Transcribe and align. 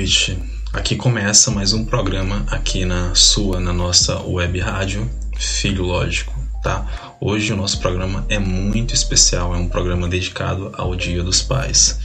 Noite. 0.00 0.38
Aqui 0.72 0.96
começa 0.96 1.50
mais 1.50 1.74
um 1.74 1.84
programa 1.84 2.46
aqui 2.48 2.86
na 2.86 3.14
sua, 3.14 3.60
na 3.60 3.70
nossa 3.70 4.18
web 4.22 4.58
rádio 4.58 5.10
Filho 5.36 5.84
Lógico, 5.84 6.34
tá? 6.62 7.16
Hoje 7.20 7.52
o 7.52 7.56
nosso 7.56 7.78
programa 7.80 8.24
é 8.30 8.38
muito 8.38 8.94
especial, 8.94 9.54
é 9.54 9.58
um 9.58 9.68
programa 9.68 10.08
dedicado 10.08 10.72
ao 10.72 10.96
Dia 10.96 11.22
dos 11.22 11.42
Pais. 11.42 11.98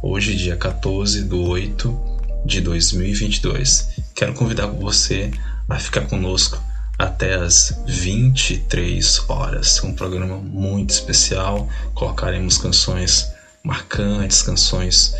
Hoje, 0.00 0.36
dia 0.36 0.56
14 0.56 1.24
de 1.24 1.34
8 1.34 2.00
de 2.46 2.60
2022. 2.60 3.96
Quero 4.14 4.32
convidar 4.34 4.68
você 4.68 5.32
a 5.68 5.76
ficar 5.76 6.02
conosco 6.02 6.62
até 6.96 7.34
as 7.34 7.76
23 7.84 9.24
horas. 9.28 9.82
Um 9.82 9.92
programa 9.92 10.36
muito 10.36 10.90
especial. 10.90 11.68
Colocaremos 11.94 12.58
canções 12.58 13.28
marcantes, 13.64 14.40
canções 14.40 15.12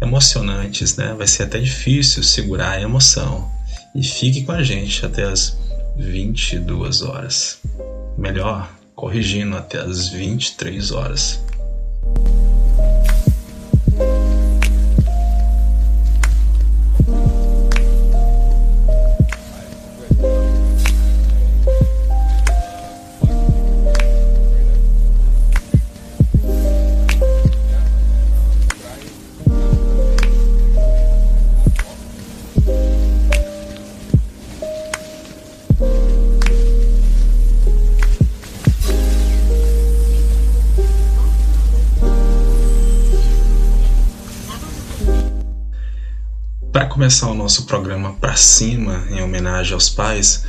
emocionantes, 0.00 0.96
né? 0.96 1.14
Vai 1.16 1.26
ser 1.26 1.44
até 1.44 1.58
difícil 1.58 2.22
segurar 2.22 2.72
a 2.72 2.80
emoção. 2.80 3.50
E 3.94 4.02
fique 4.02 4.44
com 4.44 4.52
a 4.52 4.62
gente 4.62 5.04
até 5.04 5.24
as 5.24 5.56
22 5.96 7.02
horas. 7.02 7.58
Melhor, 8.18 8.70
corrigindo 8.94 9.56
até 9.56 9.78
as 9.78 10.08
23 10.08 10.90
horas. 10.90 11.40
Começar 47.06 47.30
o 47.30 47.34
nosso 47.34 47.66
programa 47.66 48.14
para 48.14 48.34
cima, 48.34 49.06
em 49.08 49.22
homenagem 49.22 49.74
aos 49.74 49.88
pais, 49.88 50.44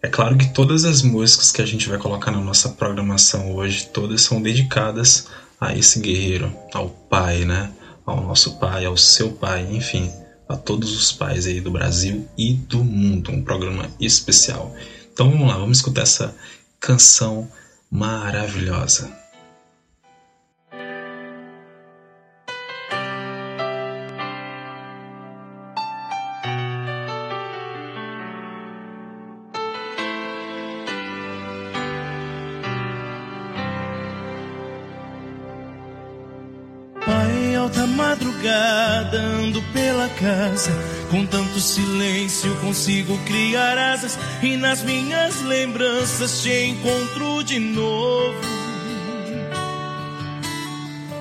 é 0.00 0.06
claro 0.06 0.36
que 0.36 0.54
todas 0.54 0.84
as 0.84 1.02
músicas 1.02 1.50
que 1.50 1.60
a 1.60 1.66
gente 1.66 1.88
vai 1.88 1.98
colocar 1.98 2.30
na 2.30 2.40
nossa 2.40 2.68
programação 2.68 3.52
hoje, 3.56 3.86
todas 3.92 4.22
são 4.22 4.40
dedicadas 4.40 5.26
a 5.60 5.74
esse 5.74 5.98
guerreiro, 5.98 6.56
ao 6.72 6.90
pai, 6.90 7.44
né? 7.44 7.72
Ao 8.06 8.22
nosso 8.22 8.56
pai, 8.60 8.84
ao 8.84 8.96
seu 8.96 9.32
pai, 9.32 9.66
enfim, 9.72 10.08
a 10.48 10.56
todos 10.56 10.96
os 10.96 11.10
pais 11.10 11.44
aí 11.44 11.60
do 11.60 11.72
Brasil 11.72 12.24
e 12.38 12.52
do 12.52 12.84
mundo. 12.84 13.32
Um 13.32 13.42
programa 13.42 13.90
especial. 13.98 14.72
Então 15.12 15.28
vamos 15.28 15.48
lá, 15.48 15.58
vamos 15.58 15.78
escutar 15.78 16.02
essa 16.02 16.32
canção 16.78 17.50
maravilhosa. 17.90 19.25
Casa. 40.56 40.72
Com 41.10 41.26
tanto 41.26 41.60
silêncio 41.60 42.54
consigo 42.56 43.16
criar 43.24 43.76
asas. 43.76 44.18
E 44.42 44.56
nas 44.56 44.82
minhas 44.82 45.42
lembranças 45.42 46.42
te 46.42 46.66
encontro 46.66 47.44
de 47.44 47.58
novo. 47.58 48.40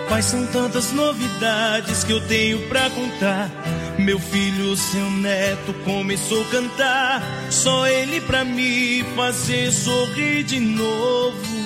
Quais 0.07 0.25
são 0.25 0.45
tantas 0.47 0.91
novidades 0.91 2.03
que 2.03 2.13
eu 2.13 2.25
tenho 2.27 2.67
pra 2.69 2.89
contar. 2.89 3.51
Meu 3.97 4.19
filho, 4.19 4.75
seu 4.75 5.09
neto, 5.11 5.73
começou 5.83 6.41
a 6.41 6.49
cantar. 6.49 7.23
Só 7.49 7.87
ele 7.87 8.21
pra 8.21 8.45
me 8.45 9.03
fazer 9.15 9.71
sorrir 9.71 10.43
de 10.43 10.59
novo. 10.59 11.65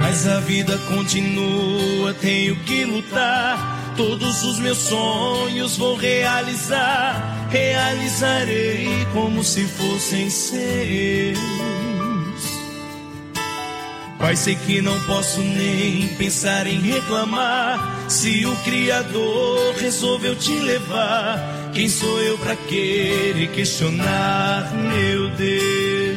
Mas 0.00 0.26
a 0.26 0.40
vida 0.40 0.76
continua, 0.88 2.12
tenho 2.14 2.56
que 2.56 2.84
lutar. 2.84 3.73
Todos 3.96 4.42
os 4.42 4.58
meus 4.58 4.78
sonhos 4.78 5.76
vou 5.76 5.94
realizar. 5.96 7.48
Realizarei 7.50 9.06
como 9.12 9.44
se 9.44 9.64
fossem 9.64 10.28
seus. 10.28 11.38
Pai, 14.18 14.36
sei 14.36 14.54
que 14.54 14.80
não 14.80 14.98
posso 15.02 15.40
nem 15.40 16.08
pensar 16.16 16.66
em 16.66 16.80
reclamar. 16.80 18.06
Se 18.08 18.46
o 18.46 18.56
Criador 18.64 19.74
resolveu 19.76 20.34
te 20.34 20.58
levar, 20.60 21.70
quem 21.74 21.88
sou 21.88 22.20
eu 22.22 22.38
para 22.38 22.56
querer 22.56 23.48
questionar, 23.52 24.72
meu 24.74 25.28
Deus? 25.36 26.13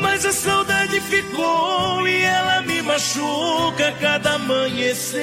Mas 0.00 0.24
a 0.24 0.32
saudade 0.32 1.00
ficou 1.00 2.06
e 2.06 2.22
ela 2.22 2.62
me 2.62 2.82
machuca 2.82 3.92
cada 4.00 4.34
amanhecer. 4.34 5.20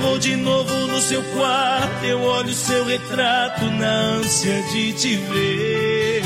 Vou 0.00 0.18
de 0.18 0.36
novo 0.36 0.74
no 0.86 1.00
seu 1.00 1.22
quarto, 1.34 2.04
eu 2.04 2.20
olho 2.22 2.52
seu 2.52 2.84
retrato 2.84 3.64
na 3.64 3.90
ânsia 4.18 4.62
de 4.72 4.92
te 4.92 5.16
ver. 5.16 6.22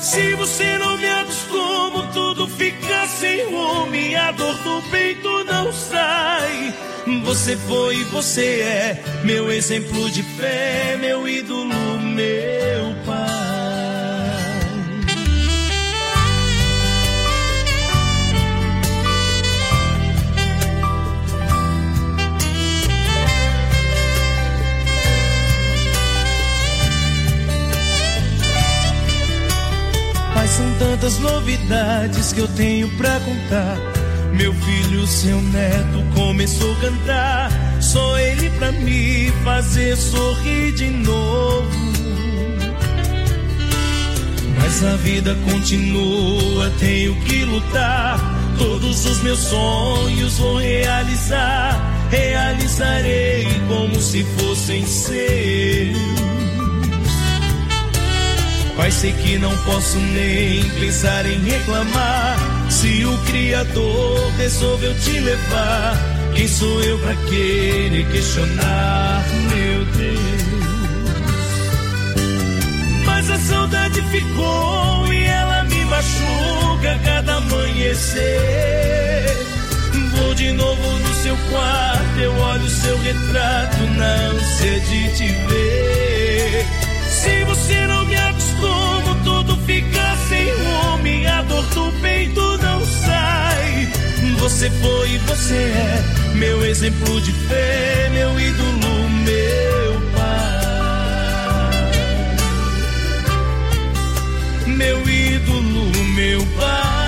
Se 0.00 0.34
você 0.34 0.78
não 0.78 0.98
me 0.98 1.08
acostuma, 1.08 2.08
tudo 2.12 2.48
fica 2.48 3.06
sem 3.06 3.44
rumo 3.44 3.92
a 4.16 4.32
dor 4.32 4.54
do 4.58 4.82
peito 4.90 5.44
não 5.44 5.72
sai. 5.72 6.74
Você 7.24 7.56
foi 7.56 7.96
e 7.96 8.04
você 8.04 8.60
é 8.60 9.04
meu 9.24 9.50
exemplo 9.50 10.10
de 10.10 10.22
fé, 10.22 10.96
meu 11.00 11.28
ídolo, 11.28 11.66
meu 12.00 12.94
pai. 13.06 13.11
São 30.62 30.72
tantas 30.78 31.18
novidades 31.18 32.32
que 32.32 32.40
eu 32.40 32.48
tenho 32.48 32.88
pra 32.96 33.18
contar. 33.20 33.76
Meu 34.32 34.54
filho, 34.54 35.06
seu 35.06 35.40
neto, 35.40 36.04
começou 36.14 36.72
a 36.72 36.76
cantar. 36.76 37.50
Só 37.80 38.18
ele 38.18 38.48
pra 38.50 38.70
me 38.70 39.32
fazer 39.44 39.96
sorrir 39.96 40.72
de 40.72 40.88
novo. 40.88 41.68
Mas 44.60 44.84
a 44.84 44.96
vida 44.96 45.36
continua, 45.50 46.70
tenho 46.78 47.14
que 47.22 47.44
lutar. 47.44 48.18
Todos 48.56 49.04
os 49.04 49.22
meus 49.22 49.40
sonhos 49.40 50.38
vou 50.38 50.58
realizar. 50.58 52.08
Realizarei 52.08 53.48
como 53.68 54.00
se 54.00 54.24
fossem 54.38 54.86
seus. 54.86 56.31
Pai, 58.76 58.90
sei 58.90 59.12
que 59.12 59.38
não 59.38 59.56
posso 59.58 59.98
nem 59.98 60.62
pensar 60.80 61.26
em 61.26 61.38
reclamar. 61.44 62.38
Se 62.70 63.04
o 63.04 63.18
Criador 63.18 64.32
resolveu 64.38 64.94
te 65.00 65.20
levar, 65.20 65.96
quem 66.34 66.48
sou 66.48 66.82
eu 66.82 66.98
pra 66.98 67.14
querer 67.28 68.06
questionar, 68.10 69.24
meu 69.54 69.84
Deus? 69.84 70.32
Mas 73.04 73.30
a 73.30 73.38
saudade 73.38 74.00
ficou 74.10 75.12
e 75.12 75.22
ela 75.24 75.64
me 75.64 75.84
machuca 75.84 76.98
cada 77.04 77.36
amanhecer. 77.36 78.22
Vou 80.16 80.34
de 80.34 80.50
novo 80.52 80.98
no 80.98 81.14
seu 81.22 81.36
quarto, 81.50 82.18
eu 82.18 82.34
olho 82.34 82.68
seu 82.68 82.98
retrato 82.98 83.82
na 83.96 84.14
ânsia 84.30 84.80
de 84.80 85.16
te 85.16 85.26
ver. 85.26 86.66
Se 87.08 87.44
você 87.44 87.86
não 87.86 88.04
me 88.06 88.16
como 88.62 89.14
tudo 89.24 89.56
fica 89.66 90.16
sem 90.28 90.48
rumo, 90.50 91.28
a 91.28 91.42
dor 91.42 91.64
do 91.74 91.92
peito 92.00 92.40
não 92.58 92.80
sai. 92.84 93.88
Você 94.38 94.70
foi 94.70 95.10
e 95.10 95.18
você 95.18 95.54
é 95.54 96.22
meu 96.34 96.64
exemplo 96.64 97.20
de 97.20 97.32
fé, 97.32 98.08
meu 98.12 98.40
ídolo, 98.40 99.08
meu 99.24 100.00
pai. 100.14 100.62
Meu 104.66 105.08
ídolo, 105.08 106.04
meu 106.14 106.46
pai. 106.58 107.01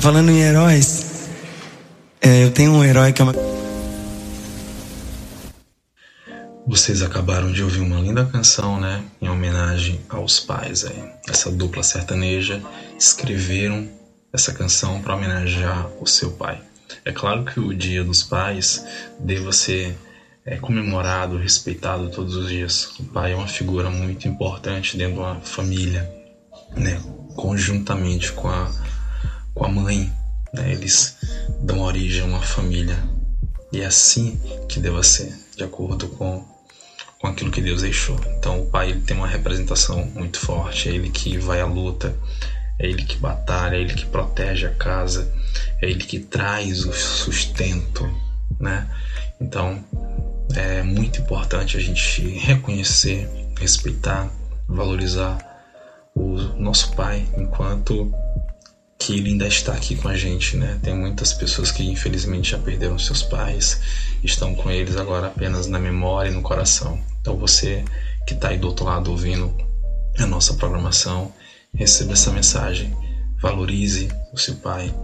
Falando 0.00 0.30
em 0.30 0.40
heróis, 0.40 1.28
é, 2.20 2.44
eu 2.44 2.50
tenho 2.50 2.72
um 2.72 2.82
herói 2.82 3.12
que 3.12 3.20
é 3.20 3.24
uma. 3.24 3.34
Vocês 6.66 7.02
acabaram 7.02 7.52
de 7.52 7.62
ouvir 7.62 7.80
uma 7.80 8.00
linda 8.00 8.24
canção, 8.24 8.80
né? 8.80 9.04
Em 9.20 9.28
homenagem 9.28 10.00
aos 10.08 10.40
pais 10.40 10.84
aí. 10.84 11.04
Essa 11.28 11.50
dupla 11.50 11.82
sertaneja 11.82 12.62
escreveram 12.98 13.88
essa 14.32 14.52
canção 14.52 15.02
para 15.02 15.14
homenagear 15.14 15.88
o 16.00 16.06
seu 16.06 16.30
pai. 16.32 16.60
É 17.04 17.12
claro 17.12 17.44
que 17.44 17.60
o 17.60 17.74
Dia 17.74 18.02
dos 18.02 18.22
Pais 18.22 18.84
deva 19.20 19.52
ser 19.52 19.96
é, 20.44 20.56
comemorado, 20.56 21.36
respeitado 21.36 22.08
todos 22.10 22.34
os 22.34 22.48
dias. 22.48 22.94
O 22.98 23.04
pai 23.04 23.32
é 23.32 23.36
uma 23.36 23.48
figura 23.48 23.90
muito 23.90 24.26
importante 24.26 24.96
dentro 24.96 25.14
de 25.14 25.20
uma 25.20 25.40
família, 25.40 26.10
né? 26.76 27.00
Conjuntamente 27.34 28.32
com 28.32 28.48
a, 28.48 28.70
com 29.54 29.64
a 29.64 29.68
mãe, 29.68 30.12
né? 30.52 30.72
Eles 30.72 31.16
dão 31.60 31.80
origem 31.80 32.22
a 32.22 32.26
uma 32.26 32.42
família. 32.42 32.96
E 33.72 33.80
é 33.80 33.86
assim 33.86 34.38
que 34.68 34.78
deva 34.78 35.02
ser, 35.02 35.34
de 35.56 35.64
acordo 35.64 36.08
com, 36.08 36.44
com 37.18 37.26
aquilo 37.26 37.50
que 37.50 37.62
Deus 37.62 37.82
deixou. 37.82 38.18
Então 38.36 38.60
o 38.60 38.66
pai 38.66 38.90
ele 38.90 39.00
tem 39.00 39.16
uma 39.16 39.26
representação 39.26 40.04
muito 40.14 40.38
forte, 40.38 40.88
é 40.88 40.92
ele 40.92 41.08
que 41.08 41.38
vai 41.38 41.60
à 41.60 41.66
luta, 41.66 42.14
é 42.78 42.86
ele 42.86 43.02
que 43.04 43.16
batalha, 43.16 43.76
é 43.76 43.80
ele 43.80 43.94
que 43.94 44.04
protege 44.06 44.66
a 44.66 44.74
casa, 44.74 45.32
é 45.80 45.88
ele 45.88 46.04
que 46.04 46.18
traz 46.18 46.84
o 46.84 46.92
sustento, 46.92 48.08
né? 48.60 48.86
Então 49.40 49.82
é 50.54 50.82
muito 50.82 51.20
importante 51.20 51.76
a 51.76 51.80
gente 51.80 52.20
reconhecer, 52.38 53.26
respeitar, 53.58 54.30
valorizar 54.68 55.38
o 56.14 56.36
nosso 56.58 56.94
pai 56.94 57.26
enquanto 57.38 58.12
que 59.02 59.18
ele 59.18 59.30
ainda 59.30 59.48
está 59.48 59.72
aqui 59.72 59.96
com 59.96 60.06
a 60.06 60.16
gente, 60.16 60.56
né? 60.56 60.78
Tem 60.80 60.94
muitas 60.94 61.32
pessoas 61.32 61.72
que 61.72 61.82
infelizmente 61.82 62.52
já 62.52 62.58
perderam 62.58 62.96
seus 63.00 63.20
pais, 63.20 63.80
estão 64.22 64.54
com 64.54 64.70
eles 64.70 64.96
agora 64.96 65.26
apenas 65.26 65.66
na 65.66 65.80
memória 65.80 66.30
e 66.30 66.32
no 66.32 66.40
coração. 66.40 67.00
Então 67.20 67.36
você 67.36 67.84
que 68.24 68.34
está 68.34 68.50
aí 68.50 68.58
do 68.58 68.68
outro 68.68 68.84
lado 68.84 69.10
ouvindo 69.10 69.52
a 70.18 70.24
nossa 70.24 70.54
programação, 70.54 71.32
receba 71.74 72.12
essa 72.12 72.30
mensagem, 72.30 72.96
valorize 73.40 74.08
o 74.32 74.38
seu 74.38 74.54
pai, 74.54 74.94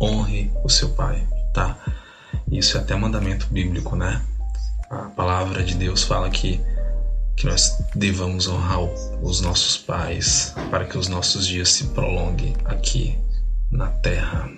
honre 0.00 0.50
o 0.64 0.70
seu 0.70 0.88
pai, 0.88 1.22
tá? 1.52 1.76
Isso 2.50 2.78
é 2.78 2.80
até 2.80 2.96
mandamento 2.96 3.48
bíblico, 3.50 3.94
né? 3.94 4.22
A 4.88 5.10
palavra 5.10 5.62
de 5.62 5.74
Deus 5.74 6.02
fala 6.02 6.30
que 6.30 6.58
que 7.36 7.46
nós 7.46 7.78
devamos 7.94 8.46
honrar 8.46 8.82
os 9.22 9.40
nossos 9.40 9.76
pais 9.76 10.54
para 10.70 10.84
que 10.84 10.96
os 10.96 11.08
nossos 11.08 11.46
dias 11.46 11.70
se 11.70 11.84
prolonguem 11.88 12.54
aqui 12.66 13.18
na 13.72 13.86
terra. 13.88 14.50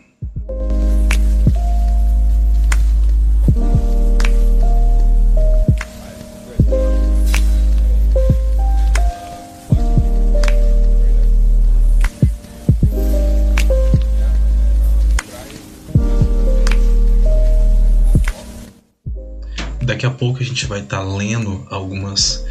Daqui 19.83 20.07
a 20.07 20.11
pouco 20.11 20.41
a 20.41 20.45
gente 20.45 20.67
vai 20.67 20.81
estar 20.81 20.99
tá 20.99 21.05
lendo 21.05 21.67
algumas 21.71 22.45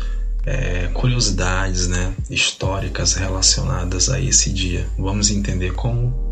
é, 0.46 0.88
curiosidades 0.94 1.88
né, 1.88 2.14
históricas 2.30 3.14
relacionadas 3.14 4.10
a 4.10 4.20
esse 4.20 4.52
dia. 4.52 4.88
Vamos 4.98 5.30
entender 5.30 5.74
como 5.74 6.23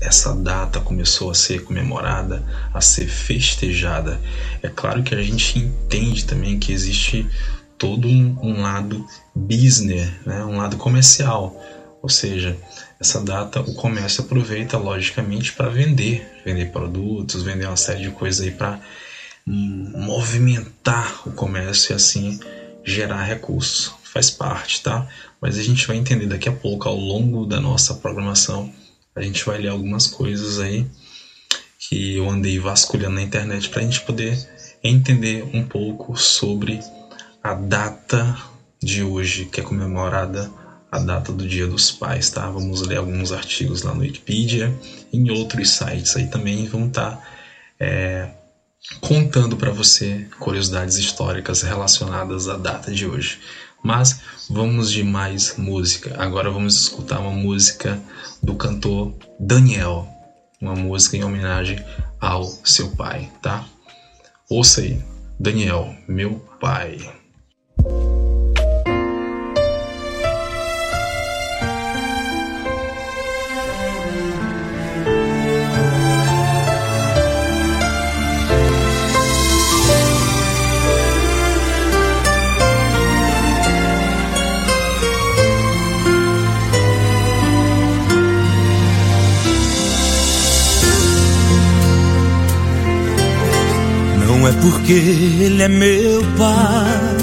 essa 0.00 0.34
data 0.34 0.80
começou 0.80 1.30
a 1.30 1.34
ser 1.34 1.64
comemorada, 1.64 2.44
a 2.72 2.80
ser 2.80 3.08
festejada. 3.08 4.20
É 4.62 4.68
claro 4.68 5.02
que 5.02 5.14
a 5.14 5.22
gente 5.22 5.58
entende 5.58 6.24
também 6.24 6.58
que 6.58 6.72
existe 6.72 7.28
todo 7.76 8.08
um, 8.08 8.36
um 8.42 8.62
lado 8.62 9.06
business, 9.34 10.10
né? 10.24 10.44
um 10.44 10.56
lado 10.56 10.76
comercial. 10.76 11.60
Ou 12.00 12.08
seja, 12.08 12.56
essa 13.00 13.20
data 13.20 13.60
o 13.60 13.74
comércio 13.74 14.22
aproveita 14.22 14.78
logicamente 14.78 15.52
para 15.52 15.68
vender, 15.68 16.26
vender 16.44 16.70
produtos, 16.70 17.42
vender 17.42 17.66
uma 17.66 17.76
série 17.76 18.02
de 18.02 18.10
coisas 18.10 18.40
aí 18.40 18.52
para 18.52 18.80
movimentar 19.46 21.22
o 21.26 21.32
comércio 21.32 21.92
e 21.92 21.94
assim 21.94 22.38
gerar 22.84 23.24
recursos. 23.24 23.92
Faz 24.04 24.30
parte, 24.30 24.82
tá? 24.82 25.06
Mas 25.40 25.58
a 25.58 25.62
gente 25.62 25.86
vai 25.86 25.96
entender 25.96 26.26
daqui 26.26 26.48
a 26.48 26.52
pouco 26.52 26.88
ao 26.88 26.96
longo 26.96 27.46
da 27.46 27.60
nossa 27.60 27.94
programação 27.94 28.72
a 29.18 29.22
gente 29.22 29.44
vai 29.44 29.58
ler 29.58 29.68
algumas 29.68 30.06
coisas 30.06 30.60
aí 30.60 30.86
que 31.78 32.16
eu 32.16 32.28
andei 32.28 32.58
vasculhando 32.58 33.16
na 33.16 33.22
internet 33.22 33.68
para 33.68 33.80
a 33.80 33.84
gente 33.84 34.00
poder 34.02 34.38
entender 34.82 35.48
um 35.52 35.66
pouco 35.66 36.16
sobre 36.16 36.80
a 37.42 37.54
data 37.54 38.36
de 38.82 39.02
hoje, 39.02 39.46
que 39.46 39.60
é 39.60 39.64
comemorada 39.64 40.50
a 40.90 40.98
data 40.98 41.32
do 41.32 41.46
Dia 41.46 41.66
dos 41.66 41.90
Pais, 41.90 42.30
tá? 42.30 42.48
Vamos 42.48 42.82
ler 42.82 42.96
alguns 42.96 43.32
artigos 43.32 43.82
lá 43.82 43.94
no 43.94 44.00
Wikipedia, 44.00 44.74
em 45.12 45.30
outros 45.30 45.70
sites 45.70 46.16
aí 46.16 46.28
também 46.28 46.66
vão 46.66 46.86
estar 46.86 47.10
tá, 47.12 47.22
é, 47.78 48.30
contando 49.00 49.56
para 49.56 49.70
você 49.70 50.26
curiosidades 50.38 50.96
históricas 50.96 51.62
relacionadas 51.62 52.48
à 52.48 52.56
data 52.56 52.90
de 52.90 53.06
hoje. 53.06 53.38
Mas 53.82 54.20
vamos 54.50 54.90
de 54.90 55.02
mais 55.02 55.56
música. 55.56 56.14
Agora 56.18 56.50
vamos 56.50 56.80
escutar 56.80 57.20
uma 57.20 57.30
música 57.30 58.00
do 58.42 58.54
cantor 58.54 59.14
Daniel, 59.38 60.06
uma 60.60 60.74
música 60.74 61.16
em 61.16 61.24
homenagem 61.24 61.82
ao 62.20 62.44
seu 62.44 62.90
pai, 62.90 63.30
tá? 63.40 63.64
Ouça 64.50 64.80
aí, 64.80 65.02
Daniel, 65.38 65.94
meu 66.08 66.34
pai. 66.60 66.98
É 94.46 94.52
porque 94.52 94.92
ele 94.92 95.62
é 95.62 95.68
meu 95.68 96.22
pai 96.36 97.16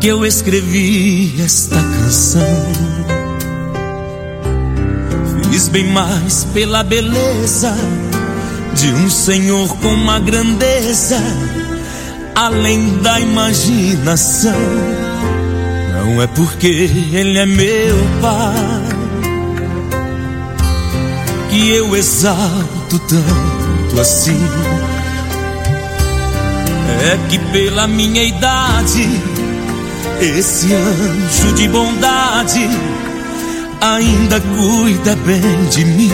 que 0.00 0.08
eu 0.08 0.26
escrevi 0.26 1.40
esta 1.40 1.76
canção. 1.76 2.42
Fiz 5.48 5.68
bem 5.68 5.84
mais 5.92 6.44
pela 6.52 6.82
beleza 6.82 7.72
de 8.74 8.88
um 8.88 9.08
senhor 9.08 9.68
com 9.78 9.94
uma 9.94 10.18
grandeza 10.18 11.20
além 12.34 12.98
da 12.98 13.20
imaginação. 13.20 14.60
Não 15.94 16.20
é 16.20 16.26
porque 16.26 16.90
ele 17.12 17.38
é 17.38 17.46
meu 17.46 17.96
pai 18.20 18.82
que 21.48 21.70
eu 21.70 21.94
exalto 21.94 22.98
tanto 22.98 23.61
assim. 24.00 24.38
É 27.04 27.18
que 27.28 27.38
pela 27.50 27.86
minha 27.86 28.22
idade, 28.22 29.08
esse 30.20 30.72
anjo 30.72 31.52
de 31.54 31.68
bondade 31.68 32.68
ainda 33.80 34.40
cuida 34.40 35.16
bem 35.16 35.64
de 35.70 35.84
mim. 35.84 36.12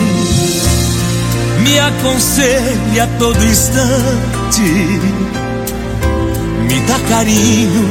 Me 1.61 1.79
aconselha 1.79 3.03
a 3.03 3.07
todo 3.19 3.43
instante, 3.43 4.61
me 6.67 6.79
dá 6.87 6.99
carinho, 7.09 7.89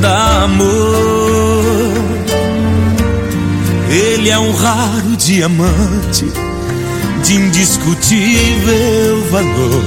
dá 0.00 0.44
amor. 0.44 1.94
Ele 3.88 4.28
é 4.28 4.38
um 4.38 4.52
raro 4.52 5.16
diamante 5.16 6.53
de 7.24 7.36
indiscutível 7.36 9.22
valor. 9.30 9.84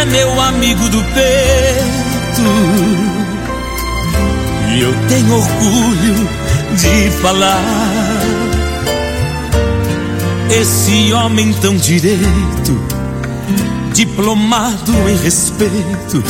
É 0.00 0.04
meu 0.04 0.40
amigo 0.40 0.88
do 0.88 1.02
peito 1.02 2.42
e 4.72 4.80
eu 4.82 4.94
tenho 5.08 5.34
orgulho 5.34 6.28
de 6.76 7.10
falar. 7.20 7.60
Esse 10.50 11.12
homem 11.12 11.52
tão 11.54 11.76
direito, 11.76 12.80
diplomado 13.92 14.92
em 15.08 15.16
respeito, 15.16 16.22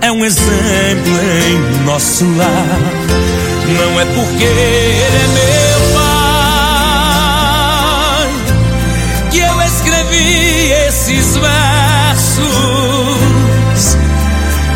é 0.00 0.10
um 0.10 0.24
exemplo 0.24 1.12
em 1.46 1.84
nosso 1.84 2.24
lar. 2.36 2.78
Não 3.78 4.00
é 4.00 4.04
porque 4.06 4.42
ele 4.44 4.60
é 4.60 5.28
meu 5.34 5.59
Jesus 12.40 13.98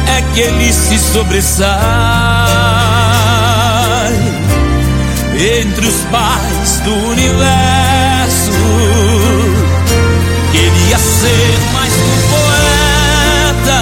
é 0.07 0.23
que 0.33 0.41
ele 0.41 0.73
se 0.73 0.99
sobressai 0.99 1.65
entre 5.37 5.87
os 5.87 6.05
pais 6.11 6.81
do 6.85 6.95
universo. 6.95 8.53
Queria 10.53 10.99
ser 10.99 11.59
mais 11.73 11.93
um 11.95 12.21
poeta 12.31 13.81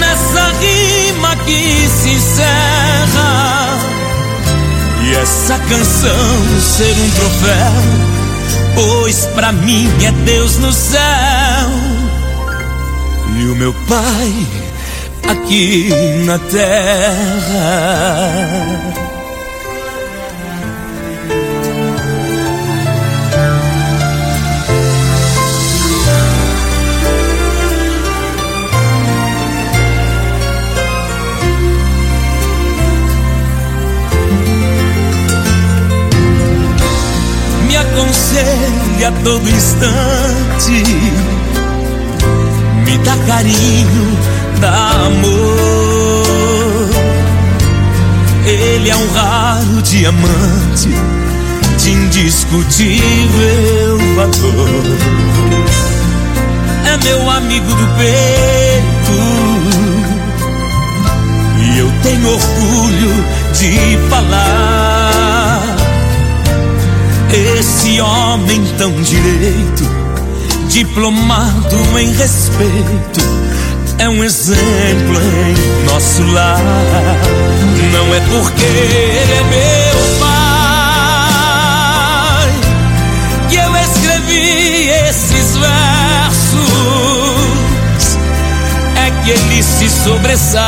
nessa 0.00 0.52
rima 0.60 1.36
que 1.44 1.88
se 1.88 2.10
encerra 2.10 3.78
e 5.02 5.14
essa 5.14 5.58
canção 5.58 6.60
ser 6.60 6.96
um 6.98 7.10
troféu 7.10 8.13
Pois 8.74 9.26
pra 9.34 9.52
mim 9.52 9.88
é 10.04 10.10
Deus 10.24 10.56
no 10.58 10.72
céu 10.72 11.00
e 13.36 13.46
o 13.46 13.54
meu 13.56 13.72
pai 13.88 14.46
aqui 15.28 15.90
na 16.24 16.38
terra. 16.38 17.74
Aconselha 38.34 39.08
a 39.08 39.12
todo 39.22 39.48
instante 39.48 40.82
me 42.84 42.98
dá 42.98 43.16
carinho, 43.26 44.18
dá 44.60 44.90
amor. 45.06 46.24
Ele 48.46 48.90
é 48.90 48.96
um 48.96 49.10
raro 49.12 49.80
diamante 49.82 50.90
de 51.78 51.90
indiscutível 51.90 53.98
valor. 54.16 54.84
É 56.86 56.96
meu 57.04 57.30
amigo 57.30 57.66
do 57.66 57.86
peito 57.96 59.12
e 61.62 61.78
eu 61.78 61.90
tenho 62.02 62.28
orgulho 62.28 63.24
de 63.54 63.98
falar. 64.10 64.83
Esse 67.34 68.00
homem 68.00 68.64
tão 68.78 68.92
direito 69.02 69.82
diplomado 70.68 71.76
em 71.98 72.12
respeito, 72.12 73.20
é 73.98 74.08
um 74.08 74.22
exemplo 74.22 75.20
em 75.20 75.56
nosso 75.84 76.22
lar. 76.32 76.62
Não 77.92 78.14
é 78.14 78.20
porque 78.20 78.64
ele 78.64 79.32
é 79.32 79.42
meu 79.50 79.98
pai 80.20 80.94
que 83.48 83.56
eu 83.56 83.76
escrevi 83.78 84.90
esses 85.08 85.56
versos, 85.56 86.58
é 88.94 89.10
que 89.24 89.30
ele 89.32 89.60
se 89.60 89.88
sobressai 89.88 90.64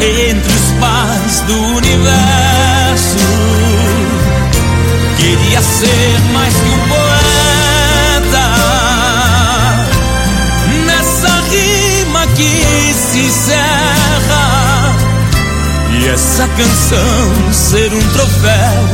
entre 0.00 0.52
os 0.52 0.72
pais 0.78 1.40
do 1.46 1.54
universo 1.76 2.47
Queria 5.16 5.60
ser 5.62 6.20
mais 6.32 6.54
que 6.54 6.68
um 6.68 6.78
poeta. 6.88 8.46
Nessa 10.86 11.40
rima 11.50 12.26
que 12.28 12.94
se 12.94 13.20
encerra. 13.20 14.94
E 15.92 16.08
essa 16.08 16.48
canção 16.48 17.52
ser 17.52 17.92
um 17.92 18.08
troféu, 18.12 18.88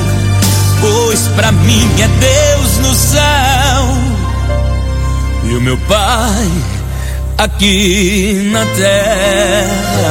pois 0.80 1.28
pra 1.36 1.52
mim 1.52 1.88
é 2.00 2.08
Deus 2.08 2.78
no 2.78 2.94
céu. 2.94 3.94
E 5.44 5.54
o 5.56 5.60
meu 5.60 5.76
pai 5.78 6.50
aqui 7.38 8.50
na 8.52 8.64
terra. 8.74 10.04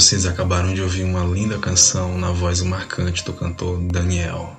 Vocês 0.00 0.24
acabaram 0.24 0.72
de 0.72 0.80
ouvir 0.80 1.04
uma 1.04 1.22
linda 1.22 1.58
canção 1.58 2.16
na 2.16 2.32
voz 2.32 2.62
marcante 2.62 3.22
do 3.22 3.34
cantor 3.34 3.78
Daniel. 3.80 4.56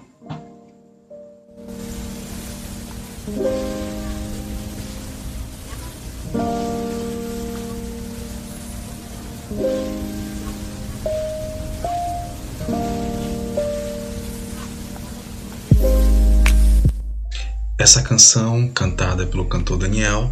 Essa 17.79 18.03
canção, 18.03 18.67
cantada 18.67 19.25
pelo 19.25 19.45
cantor 19.45 19.79
Daniel, 19.79 20.31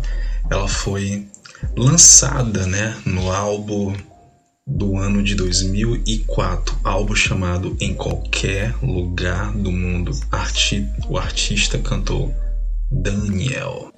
ela 0.51 0.67
foi 0.67 1.27
lançada 1.75 2.67
né, 2.67 2.95
no 3.07 3.31
álbum 3.31 3.95
do 4.69 4.97
ano 4.97 5.23
de 5.23 5.33
2004, 5.33 6.77
álbum 6.83 7.15
chamado 7.15 7.75
Em 7.79 7.95
Qualquer 7.95 8.75
Lugar 8.83 9.51
do 9.51 9.71
Mundo. 9.71 10.11
Arti 10.31 10.87
o 11.09 11.17
artista 11.17 11.79
cantou 11.79 12.33
Daniel. 12.91 13.89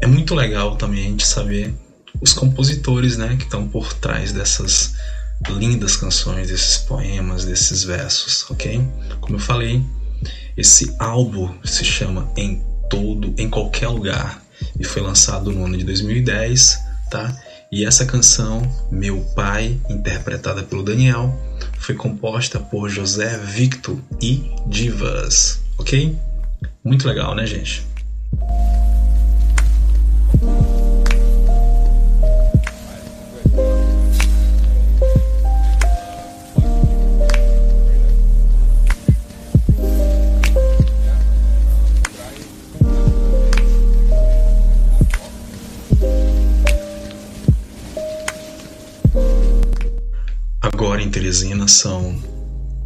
É 0.00 0.06
muito 0.06 0.34
legal 0.34 0.74
também 0.76 1.06
a 1.06 1.08
gente 1.08 1.26
saber 1.26 1.72
os 2.20 2.32
compositores 2.32 3.16
né, 3.16 3.36
que 3.36 3.44
estão 3.44 3.68
por 3.68 3.92
trás 3.92 4.32
dessas 4.32 4.94
lindas 5.50 5.96
canções, 5.96 6.48
desses 6.48 6.78
poemas, 6.78 7.44
desses 7.44 7.84
versos, 7.84 8.44
ok? 8.50 8.82
Como 9.20 9.36
eu 9.36 9.40
falei, 9.40 9.82
esse 10.56 10.94
álbum 10.98 11.54
se 11.64 11.84
chama 11.84 12.30
Em 12.36 12.62
Todo, 12.90 13.34
em 13.36 13.48
Qualquer 13.48 13.88
Lugar 13.88 14.42
e 14.78 14.84
foi 14.84 15.02
lançado 15.02 15.52
no 15.52 15.64
ano 15.64 15.76
de 15.76 15.84
2010, 15.84 16.78
tá? 17.10 17.34
E 17.70 17.84
essa 17.84 18.04
canção, 18.04 18.62
Meu 18.90 19.20
Pai, 19.36 19.78
interpretada 19.88 20.62
pelo 20.62 20.82
Daniel, 20.82 21.38
foi 21.78 21.94
composta 21.94 22.58
por 22.58 22.88
José 22.88 23.38
Victor 23.38 23.98
e 24.20 24.50
Divas, 24.66 25.60
ok? 25.76 26.16
Muito 26.82 27.06
legal, 27.06 27.34
né, 27.34 27.46
gente? 27.46 27.86
Teresina 51.28 51.68
são 51.68 52.18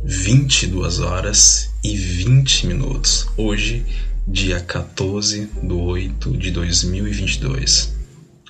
22 0.03 0.99
horas 0.99 1.71
e 1.85 1.97
20 1.97 2.67
minutos. 2.67 3.29
Hoje, 3.37 3.87
dia 4.27 4.59
14 4.59 5.49
de 5.63 5.73
8 5.73 6.37
de 6.37 6.51
2022, 6.51 7.95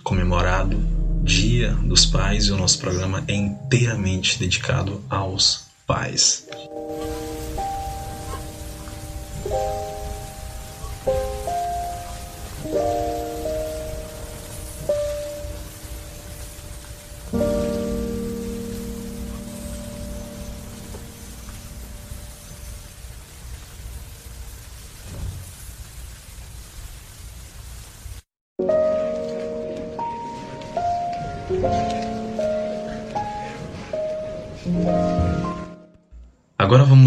comemorado 0.03 0.83
Dia 1.23 1.73
dos 1.73 2.07
Pais 2.07 2.47
e 2.47 2.53
o 2.53 2.57
nosso 2.57 2.79
programa 2.79 3.23
é 3.29 3.35
inteiramente 3.35 4.39
dedicado 4.39 5.05
aos 5.11 5.67
pais. 5.87 6.47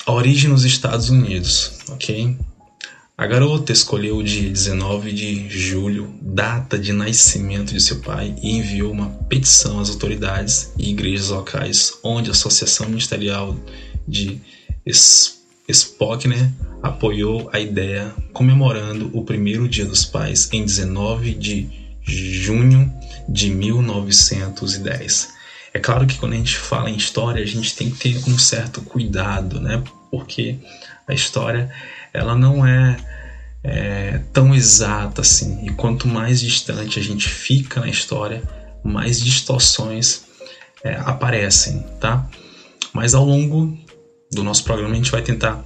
A 0.05 0.13
origem 0.13 0.51
nos 0.51 0.65
Estados 0.65 1.09
Unidos, 1.09 1.79
ok? 1.89 2.37
A 3.17 3.29
garota 3.29 3.71
escolheu 3.71 4.17
o 4.17 4.25
dia 4.25 4.51
19 4.51 5.13
de 5.13 5.49
julho, 5.49 6.13
data 6.21 6.77
de 6.77 6.93
nascimento 6.93 7.73
de 7.73 7.81
seu 7.81 8.01
pai, 8.01 8.35
e 8.43 8.57
enviou 8.57 8.91
uma 8.91 9.09
petição 9.29 9.79
às 9.79 9.89
autoridades 9.89 10.73
e 10.77 10.91
igrejas 10.91 11.29
locais, 11.29 11.93
onde 12.03 12.29
a 12.29 12.33
Associação 12.33 12.89
Ministerial 12.89 13.57
de 14.07 14.41
Spockner 15.69 16.51
apoiou 16.83 17.49
a 17.53 17.61
ideia, 17.61 18.13
comemorando 18.33 19.09
o 19.17 19.25
primeiro 19.25 19.69
Dia 19.69 19.87
dos 19.87 20.05
Pais 20.05 20.49
em 20.53 20.65
19 20.65 21.35
de 21.35 21.71
junho 22.03 22.93
de 23.29 23.49
1910. 23.49 25.29
É 25.73 25.79
claro 25.79 26.05
que 26.05 26.19
quando 26.19 26.33
a 26.33 26.37
gente 26.37 26.57
fala 26.57 26.91
em 26.91 26.97
história, 26.97 27.41
a 27.41 27.47
gente 27.47 27.77
tem 27.77 27.91
que 27.91 27.97
ter 27.97 28.29
um 28.29 28.37
certo 28.37 28.83
cuidado, 28.83 29.61
né? 29.61 29.81
Porque 30.11 30.59
a 31.07 31.15
história 31.15 31.71
ela 32.15 32.37
não 32.37 32.65
é, 32.65 32.97
é 33.63 34.21
tão 34.33 34.55
exata 34.55 35.21
assim. 35.21 35.67
E 35.67 35.71
quanto 35.71 36.07
mais 36.07 36.41
distante 36.41 36.99
a 36.99 37.03
gente 37.03 37.29
fica 37.29 37.81
na 37.81 37.89
história, 37.89 38.43
mais 38.85 39.21
distorções 39.21 40.23
é, 40.85 40.95
aparecem, 40.95 41.85
tá? 42.01 42.27
Mas 42.93 43.15
ao 43.15 43.25
longo 43.25 43.77
do 44.33 44.45
nosso 44.45 44.63
programa 44.63 44.93
a 44.93 44.97
gente 44.97 45.11
vai 45.11 45.23
tentar 45.23 45.65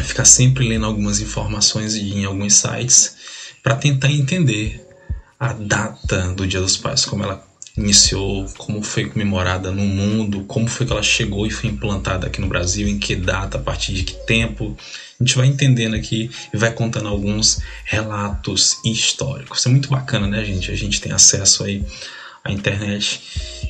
ficar 0.00 0.24
sempre 0.24 0.66
lendo 0.68 0.86
algumas 0.86 1.20
informações 1.20 1.96
em 1.96 2.24
alguns 2.24 2.54
sites 2.54 3.16
para 3.62 3.74
tentar 3.74 4.10
entender 4.10 4.86
a 5.38 5.52
data 5.52 6.28
do 6.34 6.46
Dia 6.46 6.60
dos 6.60 6.76
Pais, 6.76 7.04
como 7.04 7.24
ela 7.24 7.49
iniciou, 7.80 8.46
como 8.56 8.82
foi 8.82 9.06
comemorada 9.06 9.70
no 9.70 9.84
mundo, 9.84 10.44
como 10.44 10.68
foi 10.68 10.86
que 10.86 10.92
ela 10.92 11.02
chegou 11.02 11.46
e 11.46 11.50
foi 11.50 11.70
implantada 11.70 12.26
aqui 12.26 12.40
no 12.40 12.46
Brasil, 12.46 12.86
em 12.88 12.98
que 12.98 13.16
data, 13.16 13.58
a 13.58 13.60
partir 13.60 13.92
de 13.92 14.04
que 14.04 14.14
tempo. 14.26 14.76
A 15.18 15.24
gente 15.24 15.36
vai 15.36 15.46
entendendo 15.46 15.94
aqui 15.94 16.30
e 16.52 16.56
vai 16.56 16.72
contando 16.72 17.08
alguns 17.08 17.60
relatos 17.84 18.78
históricos. 18.84 19.64
É 19.66 19.68
muito 19.68 19.88
bacana, 19.88 20.26
né, 20.26 20.44
gente? 20.44 20.70
A 20.70 20.76
gente 20.76 21.00
tem 21.00 21.12
acesso 21.12 21.64
aí 21.64 21.84
à 22.44 22.52
internet, 22.52 23.20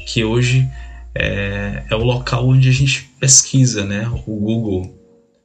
que 0.07 0.25
hoje 0.25 0.69
é, 1.15 1.85
é 1.89 1.95
o 1.95 2.05
local 2.05 2.49
onde 2.49 2.69
a 2.69 2.73
gente 2.73 3.11
pesquisa, 3.19 3.85
né? 3.85 4.09
O 4.27 4.37
Google 4.37 4.97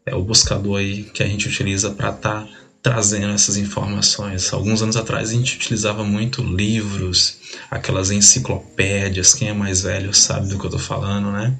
é 0.06 0.16
o 0.16 0.24
buscador 0.24 0.80
aí 0.80 1.04
que 1.04 1.24
a 1.24 1.28
gente 1.28 1.48
utiliza 1.48 1.92
para 1.92 2.10
estar 2.10 2.44
tá 2.44 2.48
trazendo 2.86 3.34
essas 3.34 3.58
informações. 3.58 4.54
Alguns 4.54 4.84
anos 4.84 4.96
atrás 4.96 5.32
a 5.32 5.34
gente 5.34 5.56
utilizava 5.56 6.04
muito 6.04 6.44
livros, 6.44 7.38
aquelas 7.72 8.12
enciclopédias, 8.12 9.34
quem 9.34 9.48
é 9.48 9.54
mais 9.54 9.82
velho 9.82 10.14
sabe 10.14 10.50
do 10.50 10.60
que 10.60 10.66
eu 10.66 10.70
estou 10.70 10.80
falando, 10.80 11.32
né? 11.32 11.60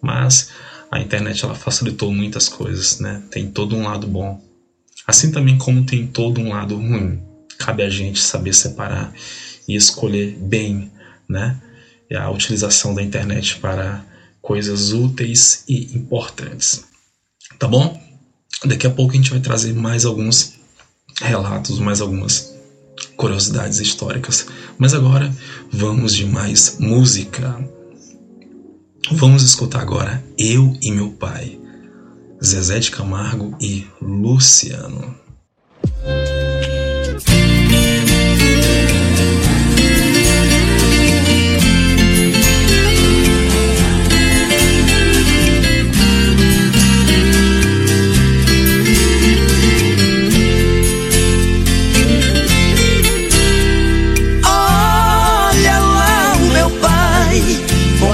Mas 0.00 0.50
a 0.88 1.00
internet 1.00 1.44
ela 1.44 1.56
facilitou 1.56 2.12
muitas 2.12 2.48
coisas, 2.48 3.00
né? 3.00 3.24
Tem 3.28 3.50
todo 3.50 3.74
um 3.74 3.82
lado 3.82 4.06
bom, 4.06 4.40
assim 5.04 5.32
também 5.32 5.58
como 5.58 5.84
tem 5.84 6.06
todo 6.06 6.40
um 6.40 6.50
lado 6.50 6.76
ruim. 6.76 7.20
Cabe 7.58 7.82
a 7.82 7.90
gente 7.90 8.20
saber 8.20 8.52
separar 8.52 9.12
e 9.66 9.74
escolher 9.74 10.36
bem, 10.38 10.92
né? 11.28 11.60
A 12.14 12.30
utilização 12.30 12.94
da 12.94 13.02
internet 13.02 13.56
para 13.58 14.04
coisas 14.40 14.92
úteis 14.92 15.64
e 15.68 15.96
importantes. 15.96 16.84
Tá 17.58 17.66
bom? 17.66 18.00
Daqui 18.64 18.86
a 18.86 18.90
pouco 18.90 19.12
a 19.12 19.16
gente 19.16 19.30
vai 19.30 19.40
trazer 19.40 19.74
mais 19.74 20.04
alguns 20.04 20.54
relatos, 21.20 21.78
mais 21.78 22.00
algumas 22.00 22.52
curiosidades 23.16 23.80
históricas. 23.80 24.46
Mas 24.78 24.94
agora 24.94 25.34
vamos 25.72 26.14
de 26.14 26.24
mais 26.24 26.76
música. 26.78 27.58
Vamos 29.10 29.42
escutar 29.42 29.80
agora 29.80 30.22
Eu 30.38 30.76
e 30.80 30.92
Meu 30.92 31.10
Pai, 31.10 31.58
Zezé 32.42 32.78
de 32.78 32.90
Camargo 32.90 33.56
e 33.60 33.86
Luciano. 34.00 35.14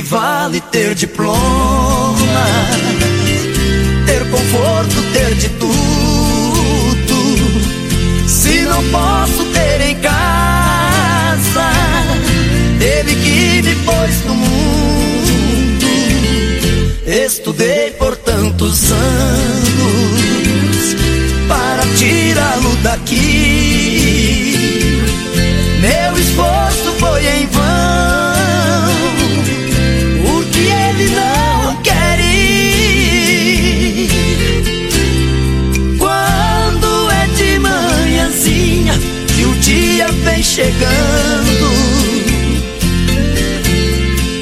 vale 0.00 0.60
ter 0.60 0.94
diploma, 0.94 2.46
ter 4.06 4.24
conforto, 4.30 5.02
ter 5.12 5.34
de 5.34 5.48
tudo. 5.48 5.68
Se 8.28 8.60
não 8.62 8.84
posso 8.90 9.44
ter 9.46 9.80
em 9.80 9.96
casa, 9.96 11.72
teve 12.78 13.16
que 13.16 13.62
me 13.62 13.74
pôs 13.84 14.24
no 14.26 14.36
mundo. 14.36 15.86
Estudei 17.04 17.90
por 17.98 18.16
tantos 18.16 18.92
anos 18.92 20.94
para 21.48 21.82
tirá-lo 21.96 22.76
daqui. 22.84 24.54
Meu 25.80 26.16
esforço 26.16 26.92
foi 27.00 27.26
em 27.26 27.48
vão. 27.48 27.99
Chegando. 40.50 41.70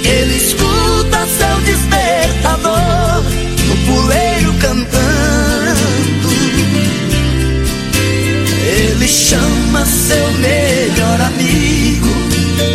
Ele 0.07 0.37
escuta 0.37 1.27
seu 1.27 1.61
despertador 1.61 3.23
no 3.66 3.77
puleiro 3.85 4.55
cantando. 4.55 6.29
Ele 8.64 9.07
chama 9.07 9.85
seu 9.85 10.33
melhor 10.38 11.21
amigo 11.21 12.09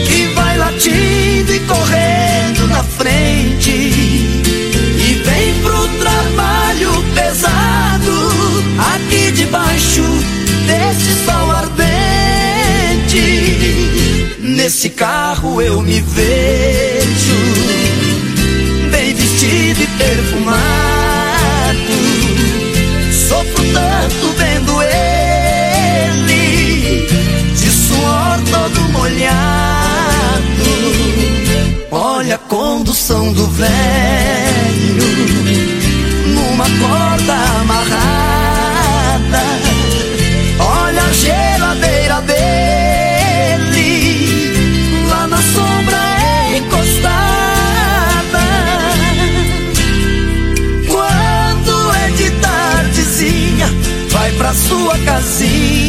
que 0.06 0.28
vai 0.36 0.56
latindo 0.60 1.56
e 1.56 1.60
correndo 1.62 2.67
na 2.67 2.84
frente. 2.84 3.72
E 3.72 5.24
vem 5.26 5.60
pro 5.63 5.88
trabalho 5.98 7.04
pesado 7.15 8.13
aqui 8.93 9.32
debaixo 9.32 10.04
desse 10.67 11.26
sol 11.26 11.42
Nesse 14.63 14.91
carro 14.91 15.62
eu 15.62 15.82
me 15.82 15.99
vejo 15.99 17.36
bem 18.89 19.13
vestido 19.13 19.82
e 19.82 19.88
perfumado. 19.97 20.54
Sofro 23.12 23.65
tanto 23.73 24.32
vendo 24.38 24.82
ele 24.82 26.36
de 27.54 27.69
suor 27.69 28.39
todo 28.49 28.80
molhado. 28.93 29.62
Sua 54.84 55.00
casinha. 55.00 55.83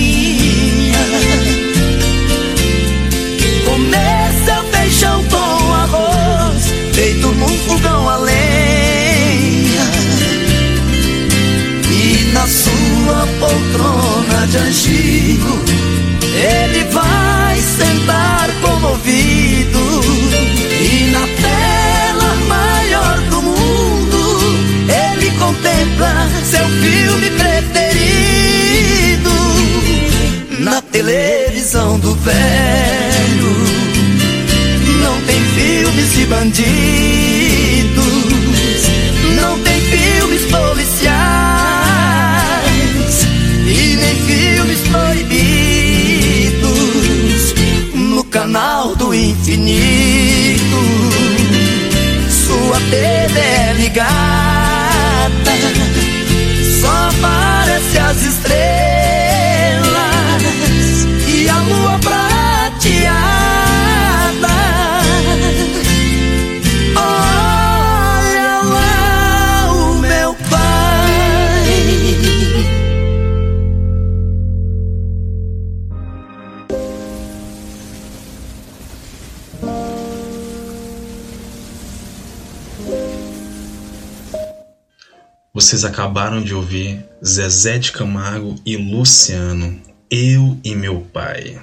Vocês 85.64 85.82
acabaram 85.82 86.42
de 86.42 86.54
ouvir 86.54 87.02
Zezé 87.24 87.78
de 87.78 87.90
Camargo 87.90 88.54
e 88.66 88.76
Luciano 88.76 89.80
eu 90.10 90.60
e 90.62 90.74
Meu 90.74 91.00
Pai. 91.00 91.58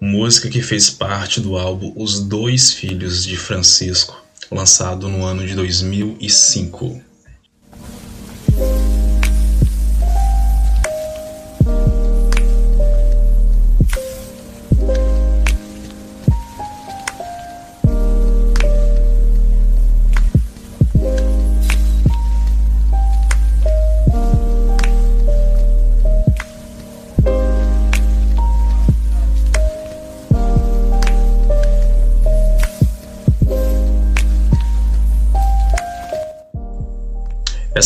Música 0.00 0.50
que 0.50 0.60
fez 0.60 0.90
parte 0.90 1.40
do 1.40 1.56
álbum 1.56 1.92
Os 1.94 2.18
Dois 2.18 2.72
Filhos 2.72 3.24
de 3.24 3.36
Francisco, 3.36 4.20
lançado 4.50 5.08
no 5.08 5.24
ano 5.24 5.46
de 5.46 5.54
2005. 5.54 7.00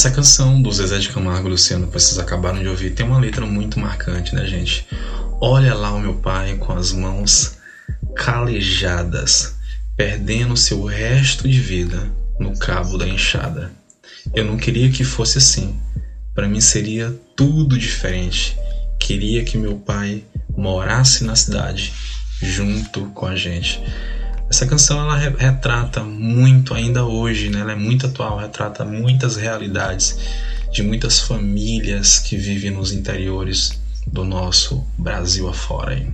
Essa 0.01 0.11
canção 0.11 0.63
do 0.63 0.73
Zezé 0.73 0.99
de 0.99 1.11
Camargo 1.11 1.47
e 1.47 1.51
Luciano 1.51 1.87
que 1.87 1.93
vocês 1.93 2.19
acabaram 2.19 2.63
de 2.63 2.67
ouvir 2.67 2.95
tem 2.95 3.05
uma 3.05 3.21
letra 3.21 3.45
muito 3.45 3.79
marcante, 3.79 4.35
né, 4.35 4.47
gente? 4.47 4.87
Olha 5.43 5.75
lá 5.75 5.93
o 5.93 6.01
meu 6.01 6.15
pai 6.15 6.57
com 6.57 6.73
as 6.73 6.91
mãos 6.91 7.59
calejadas, 8.17 9.57
perdendo 9.99 10.57
seu 10.57 10.83
resto 10.85 11.47
de 11.47 11.61
vida 11.61 12.11
no 12.39 12.57
cabo 12.57 12.97
da 12.97 13.07
enxada. 13.07 13.73
Eu 14.35 14.47
não 14.47 14.57
queria 14.57 14.91
que 14.91 15.05
fosse 15.05 15.37
assim. 15.37 15.79
Para 16.35 16.49
mim 16.49 16.63
seria 16.63 17.15
tudo 17.37 17.77
diferente. 17.77 18.57
Queria 18.99 19.45
que 19.45 19.59
meu 19.59 19.77
pai 19.77 20.25
morasse 20.57 21.25
na 21.25 21.37
cidade 21.37 21.93
junto 22.41 23.05
com 23.11 23.27
a 23.27 23.37
gente. 23.37 23.79
Essa 24.51 24.67
canção 24.67 25.01
ela 25.01 25.17
retrata 25.17 26.03
muito 26.03 26.75
ainda 26.75 27.05
hoje, 27.05 27.49
né? 27.49 27.61
Ela 27.61 27.73
é 27.73 27.77
muito 27.77 28.07
atual, 28.07 28.37
retrata 28.37 28.85
muitas 28.85 29.37
realidades 29.37 30.19
de 30.73 30.83
muitas 30.83 31.21
famílias 31.21 32.19
que 32.19 32.37
vivem 32.37 32.73
nos 32.73 32.93
interiores 32.93 33.81
do 34.05 34.25
nosso 34.25 34.85
Brasil 34.99 35.49
afora. 35.49 36.05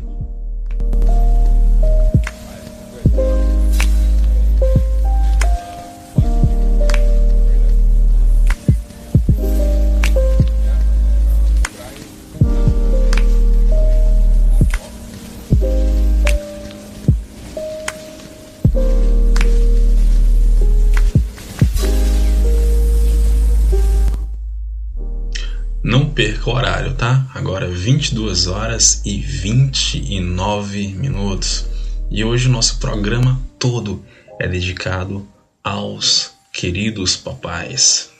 Aí. 26.00 26.10
perca 26.10 26.50
o 26.50 26.54
horário, 26.54 26.94
tá? 26.94 27.26
Agora 27.34 27.68
22 27.68 28.46
horas 28.46 29.02
e 29.04 29.18
29 29.18 30.88
minutos. 30.88 31.66
E 32.10 32.24
hoje 32.24 32.48
o 32.48 32.52
nosso 32.52 32.78
programa 32.78 33.40
todo 33.58 34.04
é 34.38 34.46
dedicado 34.46 35.26
aos 35.62 36.32
queridos 36.52 37.16
papais. 37.16 38.10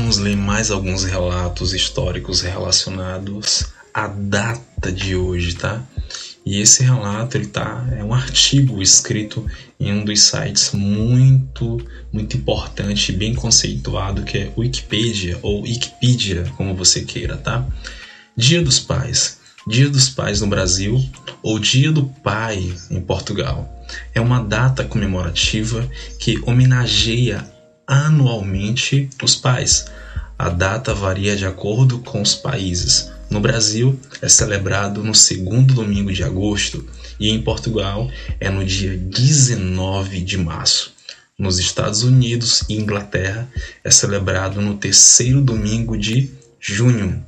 Vamos 0.00 0.16
ler 0.16 0.34
mais 0.34 0.70
alguns 0.70 1.04
relatos 1.04 1.74
históricos 1.74 2.40
relacionados 2.40 3.66
à 3.92 4.06
data 4.08 4.90
de 4.90 5.14
hoje, 5.14 5.54
tá? 5.54 5.84
E 6.44 6.58
esse 6.58 6.82
relato 6.82 7.36
ele 7.36 7.48
tá 7.48 7.86
é 7.94 8.02
um 8.02 8.14
artigo 8.14 8.80
escrito 8.80 9.44
em 9.78 9.92
um 9.92 10.02
dos 10.02 10.22
sites 10.22 10.72
muito 10.72 11.86
muito 12.10 12.34
importante, 12.34 13.12
bem 13.12 13.34
conceituado 13.34 14.22
que 14.22 14.38
é 14.38 14.52
Wikipedia 14.56 15.38
ou 15.42 15.64
Wikipedia, 15.64 16.50
como 16.56 16.74
você 16.74 17.02
queira, 17.02 17.36
tá? 17.36 17.66
Dia 18.34 18.62
dos 18.62 18.80
Pais. 18.80 19.38
Dia 19.68 19.90
dos 19.90 20.08
Pais 20.08 20.40
no 20.40 20.46
Brasil 20.46 20.98
ou 21.42 21.58
Dia 21.58 21.92
do 21.92 22.06
Pai 22.06 22.72
em 22.90 23.02
Portugal. 23.02 23.86
É 24.14 24.20
uma 24.20 24.42
data 24.42 24.82
comemorativa 24.82 25.86
que 26.18 26.40
homenageia 26.46 27.59
anualmente 27.90 29.10
os 29.20 29.34
pais. 29.34 29.86
A 30.38 30.48
data 30.48 30.94
varia 30.94 31.36
de 31.36 31.44
acordo 31.44 31.98
com 31.98 32.22
os 32.22 32.36
países. 32.36 33.10
No 33.28 33.40
Brasil 33.40 33.98
é 34.22 34.28
celebrado 34.28 35.02
no 35.02 35.12
segundo 35.12 35.74
domingo 35.74 36.12
de 36.12 36.22
agosto 36.22 36.86
e 37.18 37.30
em 37.30 37.42
Portugal 37.42 38.08
é 38.38 38.48
no 38.48 38.64
dia 38.64 38.96
19 38.96 40.20
de 40.20 40.38
março. 40.38 40.94
Nos 41.36 41.58
Estados 41.58 42.04
Unidos 42.04 42.62
e 42.68 42.76
Inglaterra 42.76 43.50
é 43.82 43.90
celebrado 43.90 44.60
no 44.60 44.76
terceiro 44.76 45.40
domingo 45.40 45.98
de 45.98 46.30
junho. 46.60 47.24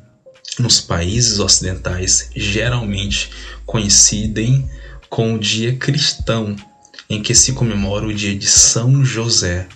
Nos 0.60 0.80
países 0.80 1.40
ocidentais, 1.40 2.30
geralmente 2.36 3.30
coincidem 3.66 4.68
com 5.08 5.34
o 5.34 5.38
dia 5.38 5.74
cristão, 5.74 6.54
em 7.10 7.20
que 7.20 7.34
se 7.34 7.52
comemora 7.52 8.06
o 8.06 8.14
dia 8.14 8.34
de 8.34 8.46
São 8.46 9.04
José, 9.04 9.66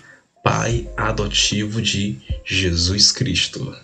pai 0.47 0.87
adotivo 0.95 1.81
de 1.81 2.15
Jesus 2.45 3.11
Cristo. 3.11 3.75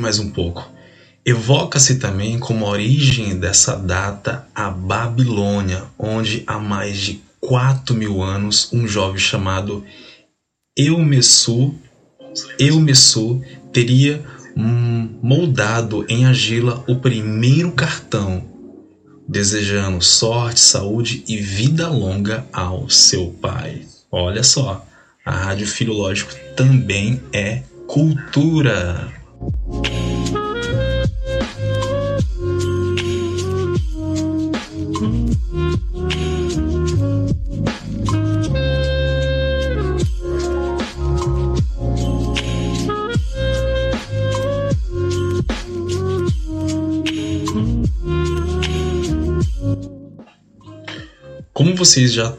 Mais 0.00 0.18
um 0.18 0.30
pouco. 0.30 0.68
Evoca-se 1.24 1.96
também 1.96 2.38
como 2.38 2.66
origem 2.66 3.38
dessa 3.38 3.76
data 3.76 4.46
a 4.54 4.70
Babilônia, 4.70 5.84
onde 5.98 6.42
há 6.46 6.58
mais 6.58 6.98
de 6.98 7.20
4 7.40 7.94
mil 7.94 8.22
anos 8.22 8.70
um 8.72 8.88
jovem 8.88 9.18
chamado 9.18 9.84
Eumessu, 10.76 11.74
Eumessu 12.58 13.42
teria 13.72 14.24
moldado 15.22 16.04
em 16.08 16.26
argila 16.26 16.84
o 16.88 16.96
primeiro 16.96 17.72
cartão, 17.72 18.44
desejando 19.28 20.02
sorte, 20.02 20.60
saúde 20.60 21.24
e 21.28 21.36
vida 21.36 21.88
longa 21.88 22.46
ao 22.52 22.88
seu 22.88 23.28
pai. 23.40 23.82
Olha 24.10 24.42
só, 24.42 24.86
a 25.24 25.32
Rádio 25.32 25.66
Filológico 25.66 26.32
também 26.56 27.20
é 27.32 27.62
cultura. 27.86 29.19
Como 51.60 51.76
vocês 51.76 52.12
já 52.12 52.34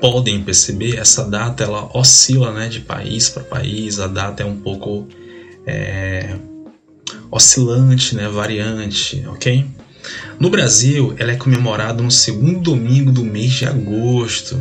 podem 0.00 0.42
perceber, 0.42 0.98
essa 0.98 1.24
data 1.24 1.64
ela 1.64 1.90
oscila 1.94 2.52
né, 2.52 2.68
de 2.68 2.80
país 2.80 3.28
para 3.28 3.42
país, 3.42 3.98
a 3.98 4.06
data 4.06 4.42
é 4.42 4.46
um 4.46 4.60
pouco 4.60 5.08
é, 5.68 6.34
oscilante, 7.30 8.16
né, 8.16 8.26
variante, 8.28 9.22
ok? 9.28 9.66
No 10.40 10.48
Brasil, 10.48 11.14
ela 11.18 11.32
é 11.32 11.36
comemorada 11.36 12.02
no 12.02 12.10
segundo 12.10 12.60
domingo 12.60 13.12
do 13.12 13.22
mês 13.22 13.52
de 13.52 13.66
agosto. 13.66 14.58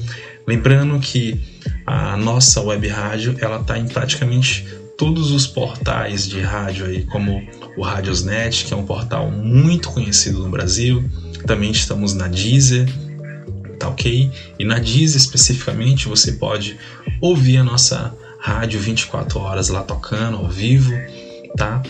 Lembrando 0.46 0.98
que 1.00 1.40
a 1.86 2.16
nossa 2.16 2.60
web 2.60 2.86
rádio 2.88 3.36
ela 3.40 3.60
está 3.60 3.78
em 3.78 3.88
praticamente 3.88 4.66
todos 4.96 5.30
os 5.30 5.46
portais 5.46 6.26
de 6.26 6.40
rádio 6.40 6.86
aí, 6.86 7.04
como 7.04 7.42
o 7.76 7.82
Radiosnet, 7.82 8.64
que 8.64 8.72
é 8.72 8.76
um 8.76 8.84
portal 8.84 9.30
muito 9.30 9.90
conhecido 9.90 10.40
no 10.40 10.48
Brasil. 10.48 11.04
Também 11.46 11.70
estamos 11.70 12.14
na 12.14 12.26
Deezer, 12.26 12.88
tá 13.78 13.88
ok? 13.88 14.30
E 14.58 14.64
na 14.64 14.78
Deezer 14.78 15.16
especificamente 15.16 16.08
você 16.08 16.32
pode 16.32 16.76
ouvir 17.20 17.58
a 17.58 17.64
nossa 17.64 18.14
rádio 18.40 18.80
24 18.80 19.38
horas 19.38 19.68
lá 19.68 19.82
tocando 19.82 20.38
ao 20.38 20.48
vivo, 20.48 20.92
tá? 21.56 21.82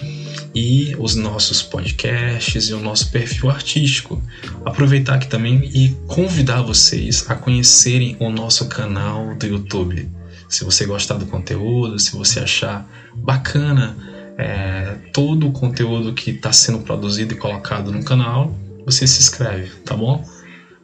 E 0.55 0.96
os 0.99 1.14
nossos 1.14 1.62
podcasts 1.62 2.70
e 2.70 2.72
o 2.72 2.81
nosso 2.81 3.11
perfil 3.11 3.51
artístico. 3.51 4.22
Aproveitar 4.64 5.16
aqui 5.16 5.29
também 5.29 5.70
e 5.75 5.90
convidar 6.07 6.62
vocês 6.62 7.25
a 7.29 7.35
conhecerem 7.35 8.16
o 8.18 8.31
nosso 8.31 8.66
canal 8.66 9.35
do 9.35 9.46
YouTube. 9.46 10.09
Se 10.49 10.64
você 10.64 10.87
gostar 10.87 11.16
do 11.16 11.27
conteúdo, 11.27 11.99
se 11.99 12.12
você 12.12 12.40
achar 12.40 12.88
bacana 13.14 14.15
é, 14.38 14.94
todo 15.12 15.49
o 15.49 15.53
conteúdo 15.53 16.12
que 16.12 16.31
está 16.31 16.53
sendo 16.53 16.81
produzido 16.81 17.35
e 17.35 17.37
colocado 17.37 17.90
no 17.90 18.05
canal, 18.05 18.55
você 18.85 19.07
se 19.07 19.20
inscreve, 19.20 19.70
tá 19.85 19.96
bom? 19.96 20.25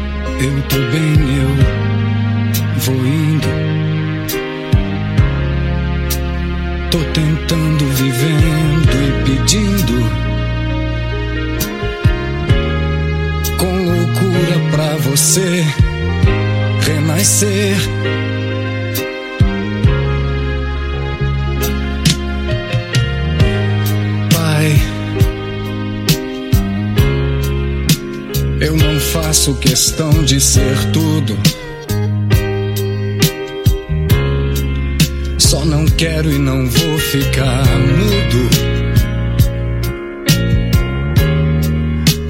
eu 0.43 0.61
tô 0.63 0.77
bem, 0.91 1.17
eu 1.37 1.51
vou 2.79 3.05
indo. 3.05 3.47
Tô 6.91 6.97
tentando, 7.13 7.85
vivendo 7.85 8.93
e 9.01 9.23
pedindo 9.23 10.21
pra 14.71 14.95
você 14.97 15.63
renascer. 16.81 17.77
Eu 28.61 28.77
não 28.77 28.99
faço 28.99 29.55
questão 29.55 30.11
de 30.23 30.39
ser 30.39 30.77
tudo. 30.93 31.35
Só 35.39 35.65
não 35.65 35.83
quero 35.85 36.31
e 36.31 36.37
não 36.37 36.69
vou 36.69 36.99
ficar 36.99 37.65
mudo. 37.97 38.49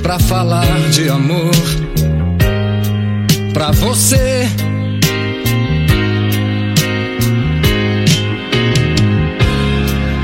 Pra 0.01 0.17
falar 0.19 0.79
de 0.91 1.09
amor 1.09 1.51
pra 3.53 3.71
você. 3.71 4.47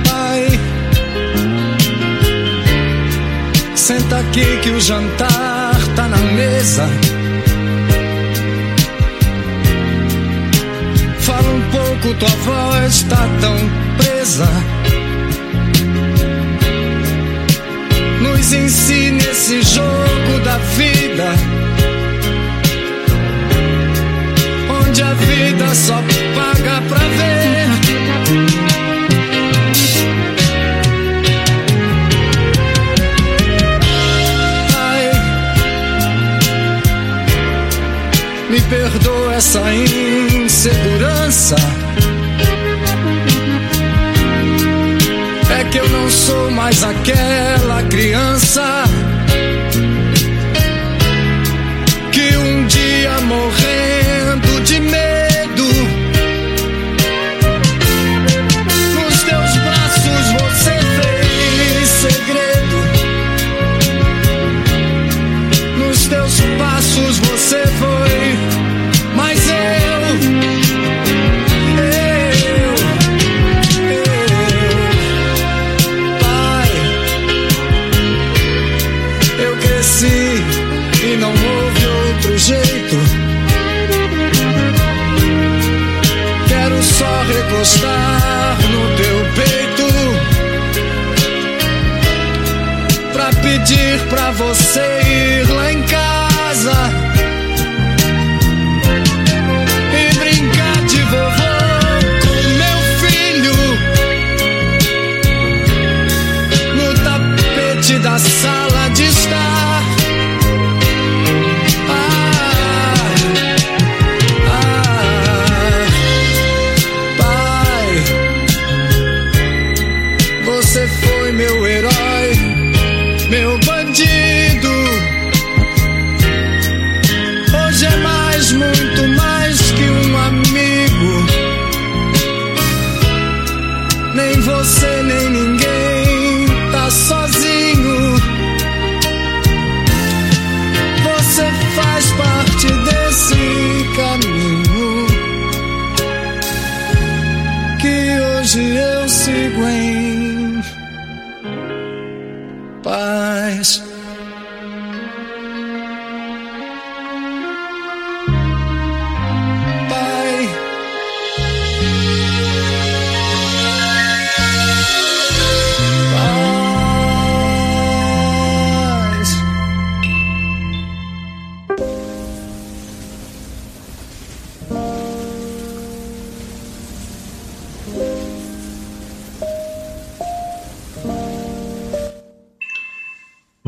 Pai, 0.06 0.48
senta 3.76 4.20
aqui 4.20 4.46
que 4.64 4.70
o 4.70 4.80
jantar 4.80 5.57
tá 5.98 6.08
na 6.08 6.18
mesa. 6.18 6.88
Fala 11.22 11.50
um 11.50 11.62
pouco, 11.72 12.14
tua 12.20 12.30
voz 12.30 13.04
tá 13.10 13.28
tão 13.42 13.58
presa. 13.98 14.48
Nos 18.22 18.54
ensine 18.54 19.24
esse 19.24 19.64
jogo 19.64 20.40
da 20.46 20.58
vida 20.78 21.34
onde 24.80 25.02
a 25.02 25.14
vida 25.14 25.74
só 25.74 25.96
paga 26.36 26.82
pra 26.88 27.00
ver. 27.00 27.57
Perdoa 38.70 39.36
essa 39.36 39.62
insegurança. 39.74 41.56
É 45.60 45.64
que 45.66 45.78
eu 45.78 45.90
não 45.90 46.10
sou 46.10 46.52
mais 46.52 46.84
aquela 46.84 47.84
criança 47.84 48.84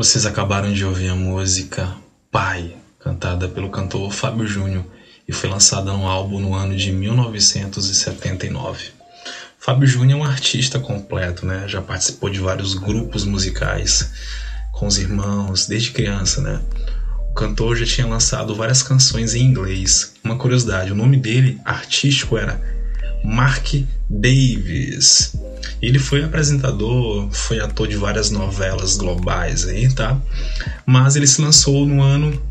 Vocês 0.00 0.24
acabaram 0.24 0.72
de 0.72 0.82
ouvir 0.82 1.10
a 1.10 1.14
música 1.14 1.94
Pai, 2.30 2.74
cantada 3.00 3.50
pelo 3.50 3.68
cantor 3.68 4.10
Fábio 4.10 4.46
Júnior 4.46 4.82
e 5.28 5.32
foi 5.32 5.50
lançada 5.50 5.92
no 5.92 6.08
álbum 6.08 6.40
no 6.40 6.54
ano 6.54 6.74
de 6.74 6.90
1979. 6.90 8.92
Fábio 9.58 9.86
Júnior 9.86 10.18
é 10.18 10.22
um 10.22 10.24
artista 10.24 10.80
completo, 10.80 11.44
né? 11.44 11.68
Já 11.68 11.82
participou 11.82 12.30
de 12.30 12.40
vários 12.40 12.72
grupos 12.72 13.26
musicais 13.26 14.10
com 14.72 14.86
os 14.86 14.96
irmãos 14.96 15.66
desde 15.66 15.90
criança, 15.90 16.40
né? 16.40 16.62
O 17.30 17.34
cantor 17.34 17.76
já 17.76 17.84
tinha 17.84 18.06
lançado 18.06 18.54
várias 18.54 18.82
canções 18.82 19.34
em 19.34 19.42
inglês. 19.42 20.14
Uma 20.24 20.38
curiosidade, 20.38 20.92
o 20.92 20.96
nome 20.96 21.18
dele 21.18 21.60
artístico 21.62 22.38
era 22.38 22.79
Mark 23.24 23.74
Davis. 24.08 25.34
Ele 25.80 25.98
foi 25.98 26.22
apresentador, 26.22 27.30
foi 27.30 27.60
ator 27.60 27.88
de 27.88 27.96
várias 27.96 28.30
novelas 28.30 28.96
globais 28.96 29.66
aí, 29.66 29.92
tá? 29.92 30.20
Mas 30.86 31.16
ele 31.16 31.26
se 31.26 31.40
lançou 31.40 31.86
no 31.86 32.02
ano 32.02 32.50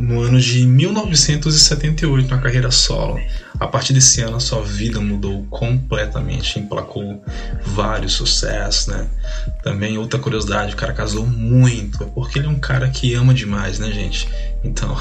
no 0.00 0.20
ano 0.20 0.40
de 0.40 0.66
1978 0.66 2.28
na 2.28 2.38
carreira 2.38 2.70
solo. 2.70 3.20
A 3.58 3.66
partir 3.66 3.92
desse 3.92 4.20
ano, 4.20 4.36
a 4.36 4.40
sua 4.40 4.62
vida 4.62 5.00
mudou 5.00 5.44
completamente, 5.44 6.58
emplacou 6.58 7.22
vários 7.64 8.14
sucessos, 8.14 8.88
né? 8.88 9.06
Também 9.62 9.96
outra 9.96 10.18
curiosidade, 10.18 10.74
o 10.74 10.76
cara 10.76 10.92
casou 10.92 11.24
muito, 11.24 12.04
porque 12.06 12.38
ele 12.38 12.48
é 12.48 12.50
um 12.50 12.58
cara 12.58 12.88
que 12.88 13.14
ama 13.14 13.32
demais, 13.32 13.78
né, 13.78 13.92
gente? 13.92 14.28
Então, 14.64 14.96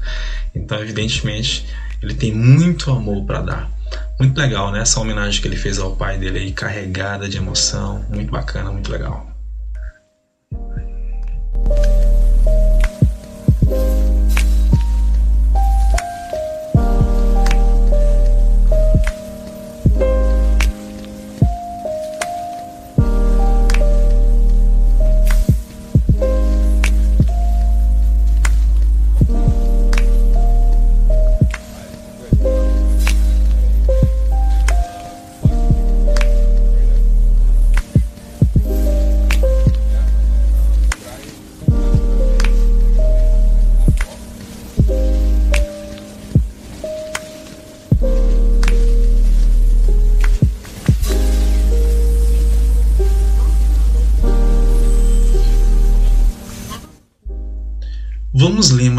então 0.54 0.78
evidentemente, 0.80 1.66
ele 2.02 2.14
tem 2.14 2.32
muito 2.32 2.90
amor 2.90 3.24
para 3.26 3.42
dar. 3.42 3.77
Muito 4.18 4.36
legal, 4.36 4.72
né? 4.72 4.80
Essa 4.80 5.00
homenagem 5.00 5.40
que 5.40 5.46
ele 5.46 5.56
fez 5.56 5.78
ao 5.78 5.94
pai 5.94 6.18
dele 6.18 6.38
aí, 6.40 6.52
carregada 6.52 7.28
de 7.28 7.36
emoção, 7.36 8.04
muito 8.08 8.32
bacana, 8.32 8.72
muito 8.72 8.90
legal. 8.90 9.26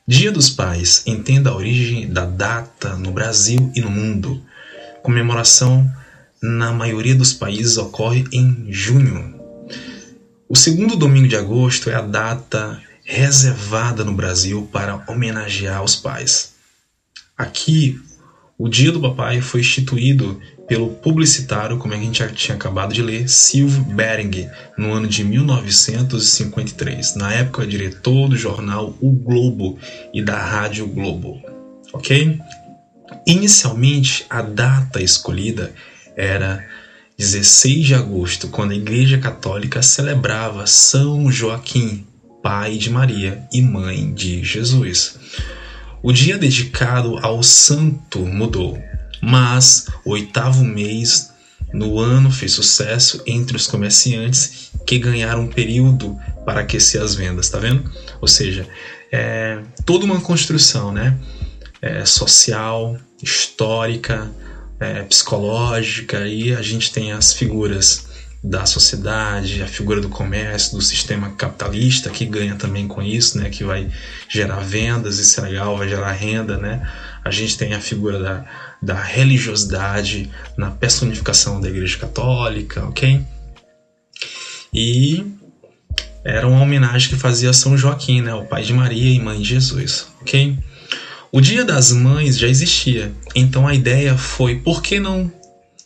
Dia 0.06 0.30
dos 0.30 0.50
Pais 0.50 1.02
entenda 1.06 1.48
a 1.48 1.56
origem 1.56 2.12
da 2.12 2.26
data 2.26 2.96
no 2.96 3.12
Brasil 3.12 3.72
e 3.74 3.80
no 3.80 3.90
mundo. 3.90 4.42
Comemoração 5.02 5.90
na 6.42 6.70
maioria 6.70 7.14
dos 7.14 7.32
países 7.32 7.78
ocorre 7.78 8.26
em 8.30 8.66
junho. 8.68 9.40
O 10.46 10.54
segundo 10.54 10.96
domingo 10.96 11.28
de 11.28 11.36
agosto 11.36 11.88
é 11.88 11.94
a 11.94 12.02
data 12.02 12.78
reservada 13.04 14.04
no 14.04 14.12
Brasil 14.12 14.68
para 14.70 15.02
homenagear 15.08 15.82
os 15.82 15.96
pais. 15.96 16.52
Aqui 17.38 17.98
o 18.58 18.68
Dia 18.68 18.92
do 18.92 19.00
Papai 19.00 19.40
foi 19.40 19.60
instituído 19.60 20.40
pelo 20.66 20.90
publicitário, 20.90 21.76
como 21.78 21.92
a 21.92 21.96
gente 21.96 22.20
já 22.20 22.28
tinha 22.28 22.56
acabado 22.56 22.94
de 22.94 23.02
ler, 23.02 23.28
Silvio 23.28 23.82
Bering, 23.84 24.48
no 24.78 24.92
ano 24.92 25.06
de 25.06 25.24
1953, 25.24 27.16
na 27.16 27.32
época 27.32 27.66
diretor 27.66 28.28
do 28.28 28.36
jornal 28.36 28.96
O 29.00 29.10
Globo 29.10 29.78
e 30.12 30.22
da 30.22 30.38
Rádio 30.38 30.86
Globo. 30.86 31.42
Ok? 31.92 32.38
Inicialmente, 33.26 34.24
a 34.30 34.40
data 34.40 35.02
escolhida 35.02 35.72
era 36.16 36.64
16 37.18 37.86
de 37.86 37.94
agosto, 37.94 38.48
quando 38.48 38.72
a 38.72 38.76
Igreja 38.76 39.18
Católica 39.18 39.82
celebrava 39.82 40.66
São 40.66 41.30
Joaquim, 41.30 42.06
pai 42.42 42.76
de 42.76 42.90
Maria 42.90 43.42
e 43.52 43.60
mãe 43.60 44.12
de 44.12 44.42
Jesus. 44.42 45.18
O 46.04 46.12
dia 46.12 46.36
dedicado 46.36 47.18
ao 47.22 47.42
santo 47.42 48.18
mudou, 48.26 48.78
mas 49.22 49.86
o 50.04 50.10
oitavo 50.10 50.62
mês 50.62 51.32
no 51.72 51.98
ano 51.98 52.30
fez 52.30 52.52
sucesso 52.52 53.22
entre 53.26 53.56
os 53.56 53.66
comerciantes 53.66 54.70
que 54.86 54.98
ganharam 54.98 55.44
um 55.44 55.46
período 55.46 56.14
para 56.44 56.60
aquecer 56.60 57.00
as 57.00 57.14
vendas, 57.14 57.48
tá 57.48 57.58
vendo? 57.58 57.90
Ou 58.20 58.28
seja, 58.28 58.68
é 59.10 59.62
toda 59.86 60.04
uma 60.04 60.20
construção, 60.20 60.92
né? 60.92 61.18
É, 61.80 62.04
social, 62.04 62.98
histórica, 63.22 64.30
é, 64.78 65.04
psicológica 65.04 66.28
e 66.28 66.54
a 66.54 66.60
gente 66.60 66.92
tem 66.92 67.12
as 67.12 67.32
figuras 67.32 68.08
da 68.44 68.66
sociedade, 68.66 69.62
a 69.62 69.66
figura 69.66 70.02
do 70.02 70.10
comércio, 70.10 70.76
do 70.76 70.82
sistema 70.82 71.30
capitalista 71.30 72.10
que 72.10 72.26
ganha 72.26 72.54
também 72.56 72.86
com 72.86 73.00
isso, 73.00 73.38
né, 73.38 73.48
que 73.48 73.64
vai 73.64 73.90
gerar 74.28 74.58
vendas, 74.58 75.18
isso 75.18 75.40
é 75.40 75.44
legal, 75.44 75.78
vai 75.78 75.88
gerar 75.88 76.12
renda, 76.12 76.58
né? 76.58 76.86
A 77.24 77.30
gente 77.30 77.56
tem 77.56 77.72
a 77.72 77.80
figura 77.80 78.18
da, 78.18 78.44
da 78.82 79.02
religiosidade 79.02 80.30
na 80.58 80.70
personificação 80.70 81.58
da 81.58 81.70
Igreja 81.70 81.96
Católica, 81.96 82.84
ok? 82.84 83.24
E 84.70 85.24
era 86.22 86.46
uma 86.46 86.60
homenagem 86.60 87.08
que 87.08 87.16
fazia 87.16 87.50
São 87.54 87.78
Joaquim, 87.78 88.20
né, 88.20 88.34
o 88.34 88.44
pai 88.44 88.62
de 88.62 88.74
Maria 88.74 89.10
e 89.10 89.18
mãe 89.18 89.40
de 89.40 89.48
Jesus, 89.48 90.06
ok? 90.20 90.58
O 91.32 91.40
Dia 91.40 91.64
das 91.64 91.90
Mães 91.90 92.38
já 92.38 92.46
existia, 92.46 93.10
então 93.34 93.66
a 93.66 93.74
ideia 93.74 94.18
foi 94.18 94.56
por 94.56 94.82
que 94.82 95.00
não 95.00 95.32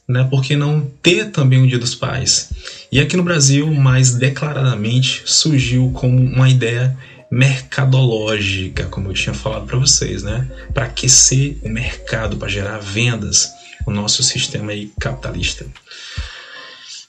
né? 0.08 0.26
Por 0.30 0.42
que 0.42 0.56
não 0.56 0.80
ter 1.02 1.30
também 1.30 1.62
o 1.62 1.66
Dia 1.66 1.78
dos 1.78 1.94
Pais? 1.94 2.50
E 2.90 2.98
aqui 2.98 3.16
no 3.16 3.22
Brasil, 3.22 3.70
mais 3.72 4.14
declaradamente, 4.14 5.22
surgiu 5.26 5.90
como 5.92 6.18
uma 6.18 6.48
ideia 6.48 6.96
mercadológica, 7.30 8.84
como 8.84 9.10
eu 9.10 9.14
tinha 9.14 9.34
falado 9.34 9.66
para 9.66 9.78
vocês, 9.78 10.22
né? 10.22 10.50
Para 10.72 10.86
aquecer 10.86 11.58
o 11.62 11.68
mercado, 11.68 12.38
para 12.38 12.48
gerar 12.48 12.78
vendas, 12.78 13.50
o 13.86 13.90
nosso 13.90 14.22
sistema 14.22 14.72
aí 14.72 14.90
capitalista 14.98 15.66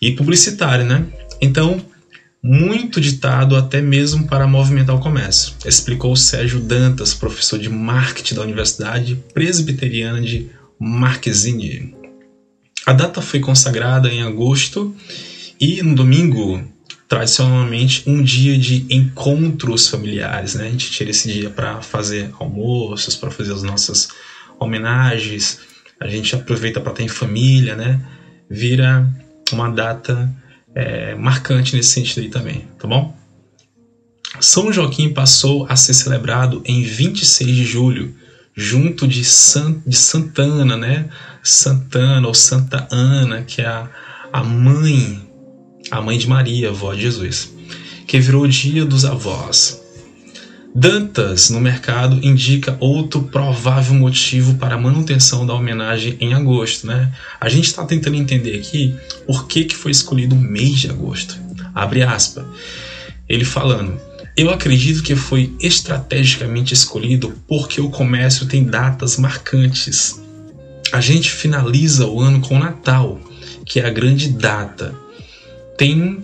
e 0.01 0.11
publicitário, 0.11 0.85
né? 0.85 1.05
Então, 1.41 1.81
muito 2.41 3.01
ditado 3.01 3.55
até 3.55 3.81
mesmo 3.81 4.27
para 4.27 4.47
movimentar 4.47 4.95
o 4.95 4.99
comércio, 4.99 5.53
explicou 5.65 6.15
Sérgio 6.15 6.59
Dantas, 6.59 7.13
professor 7.13 7.59
de 7.59 7.69
marketing 7.69 8.35
da 8.35 8.41
Universidade 8.41 9.15
Presbiteriana 9.33 10.21
de 10.21 10.49
Marquezine. 10.79 11.98
A 12.89 12.93
data 12.93 13.21
foi 13.21 13.39
consagrada 13.39 14.11
em 14.11 14.23
agosto 14.23 14.95
e 15.59 15.83
no 15.83 15.93
domingo, 15.93 16.59
tradicionalmente, 17.07 18.01
um 18.07 18.23
dia 18.23 18.57
de 18.57 18.83
encontros 18.89 19.87
familiares. 19.87 20.55
Né? 20.55 20.65
A 20.65 20.69
gente 20.71 20.89
tira 20.89 21.11
esse 21.11 21.31
dia 21.31 21.51
para 21.51 21.83
fazer 21.83 22.31
almoços, 22.39 23.15
para 23.15 23.29
fazer 23.29 23.53
as 23.53 23.61
nossas 23.61 24.09
homenagens, 24.59 25.59
a 25.99 26.07
gente 26.07 26.33
aproveita 26.33 26.81
para 26.81 26.93
estar 26.93 27.03
em 27.03 27.07
família, 27.07 27.75
né? 27.75 28.01
Vira 28.49 29.07
uma 29.51 29.69
data 29.69 30.27
é, 30.73 31.13
marcante 31.13 31.75
nesse 31.75 31.89
sentido 31.89 32.23
aí 32.23 32.29
também, 32.29 32.67
tá 32.79 32.87
bom? 32.87 33.15
São 34.39 34.73
Joaquim 34.73 35.13
passou 35.13 35.67
a 35.69 35.75
ser 35.75 35.93
celebrado 35.93 36.63
em 36.65 36.81
26 36.81 37.55
de 37.55 37.65
julho, 37.65 38.15
junto 38.55 39.07
de, 39.07 39.23
San, 39.23 39.79
de 39.85 39.95
Santana, 39.95 40.75
né? 40.75 41.07
Santana 41.43 42.27
ou 42.27 42.33
Santa 42.33 42.87
Ana, 42.91 43.41
que 43.41 43.61
é 43.61 43.65
a, 43.65 43.89
a 44.31 44.43
mãe, 44.43 45.21
a 45.89 46.01
mãe 46.01 46.17
de 46.17 46.27
Maria, 46.27 46.69
avó 46.69 46.93
de 46.93 47.01
Jesus, 47.01 47.53
que 48.07 48.19
virou 48.19 48.43
o 48.43 48.47
dia 48.47 48.85
dos 48.85 49.05
avós. 49.05 49.79
Dantas, 50.73 51.49
no 51.49 51.59
mercado, 51.59 52.19
indica 52.23 52.77
outro 52.79 53.23
provável 53.23 53.95
motivo 53.95 54.55
para 54.55 54.75
a 54.75 54.77
manutenção 54.77 55.45
da 55.45 55.53
homenagem 55.53 56.15
em 56.19 56.33
agosto. 56.33 56.85
Né? 56.85 57.11
A 57.41 57.49
gente 57.49 57.65
está 57.65 57.83
tentando 57.85 58.15
entender 58.15 58.55
aqui 58.55 58.95
por 59.25 59.47
que, 59.47 59.65
que 59.65 59.75
foi 59.75 59.91
escolhido 59.91 60.35
o 60.35 60.39
mês 60.39 60.79
de 60.79 60.89
agosto. 60.89 61.35
Abre 61.73 62.03
aspas. 62.03 62.45
Ele 63.27 63.43
falando, 63.43 63.99
eu 64.37 64.49
acredito 64.51 65.01
que 65.03 65.15
foi 65.15 65.55
estrategicamente 65.59 66.73
escolhido 66.73 67.33
porque 67.47 67.81
o 67.81 67.89
comércio 67.89 68.45
tem 68.45 68.63
datas 68.63 69.17
marcantes 69.17 70.21
a 70.91 71.01
gente 71.01 71.31
finaliza 71.31 72.07
o 72.07 72.21
ano 72.21 72.41
com 72.41 72.55
o 72.55 72.59
Natal, 72.59 73.19
que 73.65 73.79
é 73.79 73.85
a 73.85 73.89
grande 73.89 74.29
data. 74.29 74.95
Tem 75.77 76.23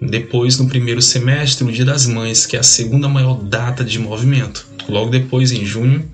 depois, 0.00 0.58
no 0.58 0.68
primeiro 0.68 1.02
semestre, 1.02 1.64
o 1.64 1.72
Dia 1.72 1.84
das 1.84 2.06
Mães, 2.06 2.46
que 2.46 2.56
é 2.56 2.60
a 2.60 2.62
segunda 2.62 3.08
maior 3.08 3.42
data 3.42 3.84
de 3.84 3.98
movimento. 3.98 4.66
Logo 4.88 5.10
depois, 5.10 5.50
em 5.50 5.64
junho, 5.64 6.08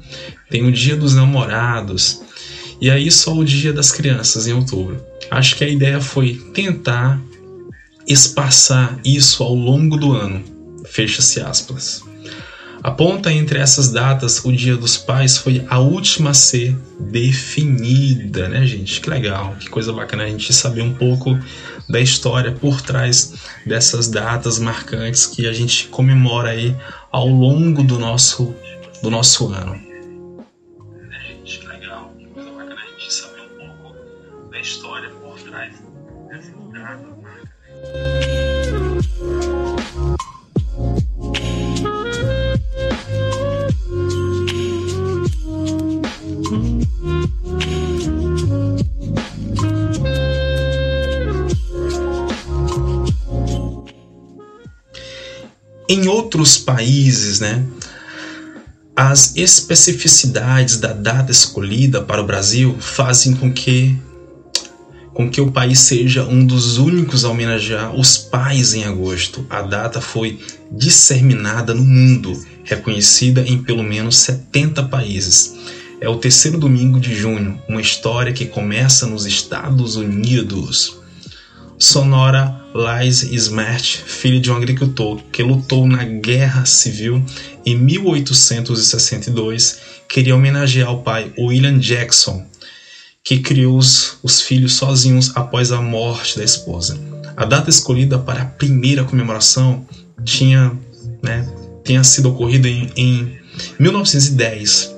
tem 0.51 0.65
o 0.65 0.73
Dia 0.73 0.97
dos 0.97 1.15
Namorados. 1.15 2.23
E 2.81 2.91
aí 2.91 3.11
só 3.11 3.35
o 3.35 3.45
Dia 3.45 3.73
das 3.73 3.93
Crianças, 3.93 4.47
em 4.47 4.53
outubro. 4.53 5.05
Acho 5.31 5.57
que 5.57 5.65
a 5.65 5.69
ideia 5.69 6.01
foi 6.01 6.35
tentar 6.55 7.21
espaçar 8.07 8.99
isso 9.05 9.43
ao 9.43 9.55
longo 9.55 9.97
do 9.97 10.13
ano. 10.13 10.43
Fecha-se 10.87 11.41
aspas. 11.41 12.03
A 12.85 12.91
ponta 12.91 13.33
entre 13.33 13.59
essas 13.59 13.89
datas, 13.91 14.45
o 14.45 14.53
Dia 14.53 14.77
dos 14.77 14.99
Pais 14.99 15.39
foi 15.39 15.65
a 15.71 15.79
última 15.79 16.31
a 16.31 16.35
ser 16.35 16.77
definida, 17.01 18.47
né, 18.47 18.67
gente? 18.67 19.01
Que 19.01 19.09
legal, 19.09 19.57
que 19.59 19.71
coisa 19.71 19.91
bacana 19.91 20.25
a 20.25 20.29
gente 20.29 20.53
saber 20.53 20.83
um 20.83 20.93
pouco 20.93 21.31
da 21.89 21.99
história 21.99 22.53
por 22.53 22.83
trás 22.83 23.33
dessas 23.65 24.07
datas 24.07 24.59
marcantes 24.59 25.27
que 25.27 25.47
a 25.47 25.53
gente 25.55 25.87
comemora 25.87 26.51
aí 26.51 26.77
ao 27.11 27.27
longo 27.27 27.83
do 27.83 27.99
nosso 27.99 28.55
do 29.03 29.09
nosso 29.09 29.49
ano. 29.49 29.94
Em 55.89 56.09
outros 56.09 56.57
países, 56.57 57.41
né, 57.41 57.65
as 58.97 59.35
especificidades 59.37 60.79
da 60.79 60.93
data 60.93 61.31
escolhida 61.31 62.01
para 62.01 62.23
o 62.23 62.27
Brasil 62.27 62.77
fazem 62.79 63.35
com 63.35 63.53
que 63.53 63.97
com 65.13 65.31
que 65.31 65.41
o 65.41 65.53
país 65.53 65.79
seja 65.79 66.25
um 66.25 66.45
dos 66.45 66.77
únicos 66.77 67.25
a 67.25 67.31
homenagear 67.31 67.95
os 67.95 68.17
pais 68.19 68.75
em 68.75 68.83
agosto. 68.83 69.47
A 69.49 69.63
data 69.63 70.01
foi 70.01 70.41
disseminada 70.73 71.73
no 71.73 71.85
mundo, 71.85 72.33
reconhecida 72.65 73.43
em 73.47 73.63
pelo 73.63 73.85
menos 73.85 74.17
70 74.17 74.83
países. 74.85 75.55
É 76.01 76.09
o 76.09 76.17
terceiro 76.17 76.59
domingo 76.59 76.99
de 76.99 77.15
junho, 77.15 77.63
uma 77.69 77.81
história 77.81 78.33
que 78.33 78.45
começa 78.45 79.07
nos 79.07 79.25
Estados 79.25 79.95
Unidos. 79.95 80.97
Sonora 81.79 82.64
Lise 82.75 83.33
Smart, 83.37 84.03
filho 84.05 84.41
de 84.41 84.51
um 84.51 84.57
agricultor 84.57 85.23
que 85.31 85.45
lutou 85.45 85.87
na 85.87 86.03
Guerra 86.03 86.65
Civil 86.65 87.25
em 87.65 87.79
1862, 87.79 89.79
queria 90.09 90.35
homenagear 90.35 90.93
o 90.93 91.03
pai 91.03 91.33
William 91.39 91.79
Jackson, 91.79 92.45
que 93.23 93.39
criou 93.39 93.79
os, 93.79 94.19
os 94.25 94.41
filhos 94.41 94.75
sozinhos 94.75 95.31
após 95.37 95.71
a 95.71 95.81
morte 95.81 96.37
da 96.37 96.43
esposa. 96.43 96.99
A 97.37 97.45
data 97.45 97.71
escolhida 97.71 98.19
para 98.19 98.43
a 98.43 98.47
primeira 98.47 99.05
comemoração 99.05 99.87
tinha, 100.25 100.77
né, 101.23 101.49
tinha 101.85 102.03
sido 102.03 102.31
ocorrida 102.31 102.69
em, 102.69 102.91
em 102.97 103.39
1910. 103.79 104.93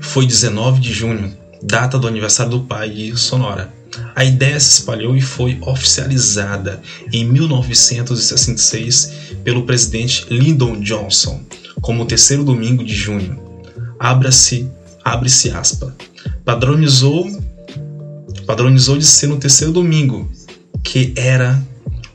Foi 0.00 0.24
19 0.24 0.80
de 0.80 0.92
junho, 0.92 1.36
data 1.60 1.98
do 1.98 2.06
aniversário 2.06 2.52
do 2.52 2.60
pai 2.60 2.90
de 2.90 3.16
Sonora. 3.16 3.79
A 4.14 4.24
ideia 4.24 4.58
se 4.60 4.80
espalhou 4.80 5.16
e 5.16 5.20
foi 5.20 5.58
oficializada 5.62 6.80
em 7.12 7.24
1966 7.24 9.12
pelo 9.42 9.64
presidente 9.64 10.26
Lyndon 10.30 10.80
Johnson 10.80 11.40
como 11.80 12.02
o 12.02 12.06
terceiro 12.06 12.44
domingo 12.44 12.84
de 12.84 12.94
junho. 12.94 13.40
Abra-se, 13.98 14.68
abre-se 15.04 15.50
aspa. 15.50 15.94
Padronizou, 16.44 17.28
padronizou 18.46 18.98
de 18.98 19.06
ser 19.06 19.26
no 19.26 19.38
terceiro 19.38 19.72
domingo, 19.72 20.30
que 20.82 21.12
era 21.16 21.62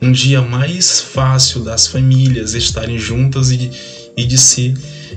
um 0.00 0.12
dia 0.12 0.42
mais 0.42 1.00
fácil 1.00 1.64
das 1.64 1.86
famílias 1.86 2.54
estarem 2.54 2.98
juntas 2.98 3.50
e, 3.50 3.70
e 4.16 4.24
de 4.24 4.38
se 4.38 4.74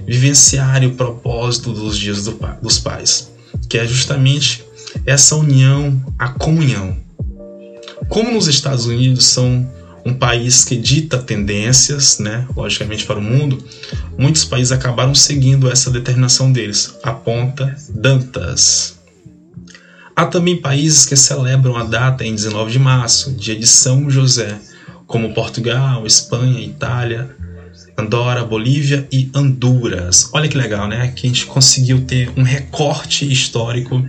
vivenciar 0.08 0.84
o 0.84 0.92
propósito 0.92 1.72
dos 1.74 1.98
dias 1.98 2.24
do, 2.24 2.40
dos 2.62 2.80
pais, 2.80 3.30
que 3.68 3.78
é 3.78 3.86
justamente 3.86 4.64
essa 5.06 5.36
união, 5.36 6.02
a 6.18 6.30
comunhão. 6.30 6.98
Como 8.08 8.32
nos 8.32 8.48
Estados 8.48 8.86
Unidos 8.86 9.26
são 9.26 9.70
um 10.06 10.14
país 10.14 10.64
que 10.64 10.76
dita 10.76 11.18
tendências, 11.18 12.20
né, 12.20 12.48
logicamente 12.56 13.06
para 13.06 13.20
o 13.20 13.22
mundo, 13.22 13.64
muitos 14.18 14.46
países 14.46 14.72
acabaram 14.72 15.14
seguindo 15.14 15.70
essa 15.70 15.92
determinação 15.92 16.52
deles, 16.52 16.96
aponta 17.04 17.76
Dantas. 17.90 18.98
Há 20.16 20.26
também 20.26 20.58
países 20.58 21.06
que 21.06 21.16
celebram 21.16 21.78
a 21.78 21.84
data 21.84 22.26
em 22.26 22.36
19 22.36 22.72
de 22.72 22.80
março, 22.80 23.32
dia 23.32 23.56
de 23.56 23.68
São 23.68 24.10
José, 24.10 24.60
como 25.08 25.34
Portugal, 25.34 26.06
Espanha, 26.06 26.60
Itália, 26.60 27.36
Andorra, 28.00 28.44
Bolívia 28.44 29.08
e 29.12 29.30
Honduras. 29.36 30.30
Olha 30.34 30.48
que 30.48 30.58
legal, 30.58 30.88
né? 30.88 31.12
Que 31.16 31.28
a 31.28 31.30
gente 31.30 31.46
conseguiu 31.46 32.02
ter 32.02 32.32
um 32.36 32.44
recorte 32.44 33.30
histórico 33.32 34.06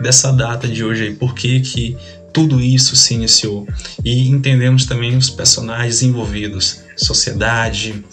dessa 0.00 0.32
data 0.32 0.68
de 0.68 0.84
hoje 0.84 1.04
aí, 1.04 1.14
por 1.14 1.34
que, 1.34 1.60
que 1.60 1.96
tudo 2.32 2.60
isso 2.60 2.94
se 2.96 3.14
iniciou. 3.14 3.66
E 4.04 4.28
entendemos 4.28 4.86
também 4.86 5.16
os 5.16 5.30
personagens 5.30 6.02
envolvidos, 6.02 6.80
sociedade, 6.96 8.04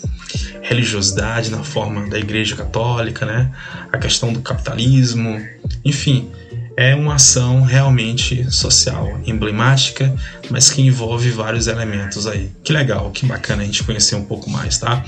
religiosidade 0.61 1.51
na 1.51 1.63
forma 1.63 2.09
da 2.09 2.17
Igreja 2.17 2.55
Católica, 2.55 3.25
né? 3.25 3.51
a 3.91 3.97
questão 3.97 4.33
do 4.33 4.41
capitalismo, 4.41 5.39
enfim, 5.83 6.29
é 6.77 6.93
uma 6.93 7.15
ação 7.15 7.61
realmente 7.61 8.51
social, 8.51 9.19
emblemática, 9.25 10.13
mas 10.49 10.69
que 10.69 10.81
envolve 10.81 11.29
vários 11.31 11.67
elementos 11.67 12.27
aí. 12.27 12.51
Que 12.63 12.73
legal, 12.73 13.11
que 13.11 13.25
bacana 13.25 13.63
a 13.63 13.65
gente 13.65 13.83
conhecer 13.83 14.15
um 14.15 14.25
pouco 14.25 14.49
mais, 14.49 14.77
tá? 14.77 15.03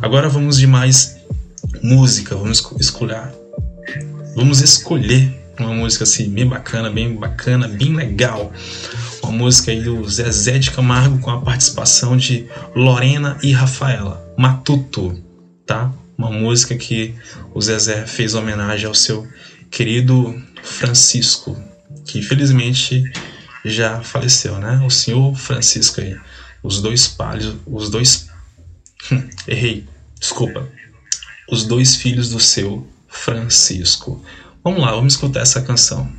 Agora 0.00 0.28
vamos 0.28 0.58
de 0.58 0.66
mais 0.66 1.16
música, 1.82 2.34
vamos 2.34 2.62
escolher, 2.80 3.32
vamos 4.34 4.60
escolher 4.60 5.42
uma 5.58 5.72
música 5.72 6.04
assim 6.04 6.28
bem 6.28 6.46
bacana, 6.46 6.90
bem 6.90 7.14
bacana, 7.14 7.68
bem 7.68 7.94
legal. 7.94 8.52
Uma 9.22 9.32
música 9.32 9.70
aí 9.70 9.80
do 9.80 10.08
Zezé 10.08 10.58
de 10.58 10.70
Camargo 10.70 11.18
com 11.18 11.30
a 11.30 11.40
participação 11.40 12.16
de 12.16 12.46
Lorena 12.74 13.38
e 13.42 13.52
Rafaela, 13.52 14.26
Matuto, 14.36 15.16
tá? 15.64 15.92
Uma 16.18 16.30
música 16.30 16.74
que 16.76 17.14
o 17.54 17.60
Zezé 17.60 18.06
fez 18.06 18.34
homenagem 18.34 18.86
ao 18.86 18.94
seu 18.94 19.26
querido 19.70 20.34
Francisco, 20.62 21.60
que 22.06 22.18
infelizmente 22.18 23.10
já 23.64 24.00
faleceu, 24.00 24.58
né? 24.58 24.82
O 24.84 24.90
senhor 24.90 25.34
Francisco 25.36 26.00
aí. 26.00 26.18
Os 26.62 26.80
dois 26.80 27.08
palhos, 27.08 27.56
os 27.66 27.90
dois. 27.90 28.28
Errei, 29.46 29.86
desculpa. 30.18 30.68
Os 31.50 31.64
dois 31.64 31.96
filhos 31.96 32.30
do 32.30 32.40
seu 32.40 32.86
Francisco. 33.08 34.24
Vamos 34.64 34.80
lá, 34.80 34.92
vamos 34.92 35.14
escutar 35.14 35.40
essa 35.40 35.60
canção. 35.60 36.10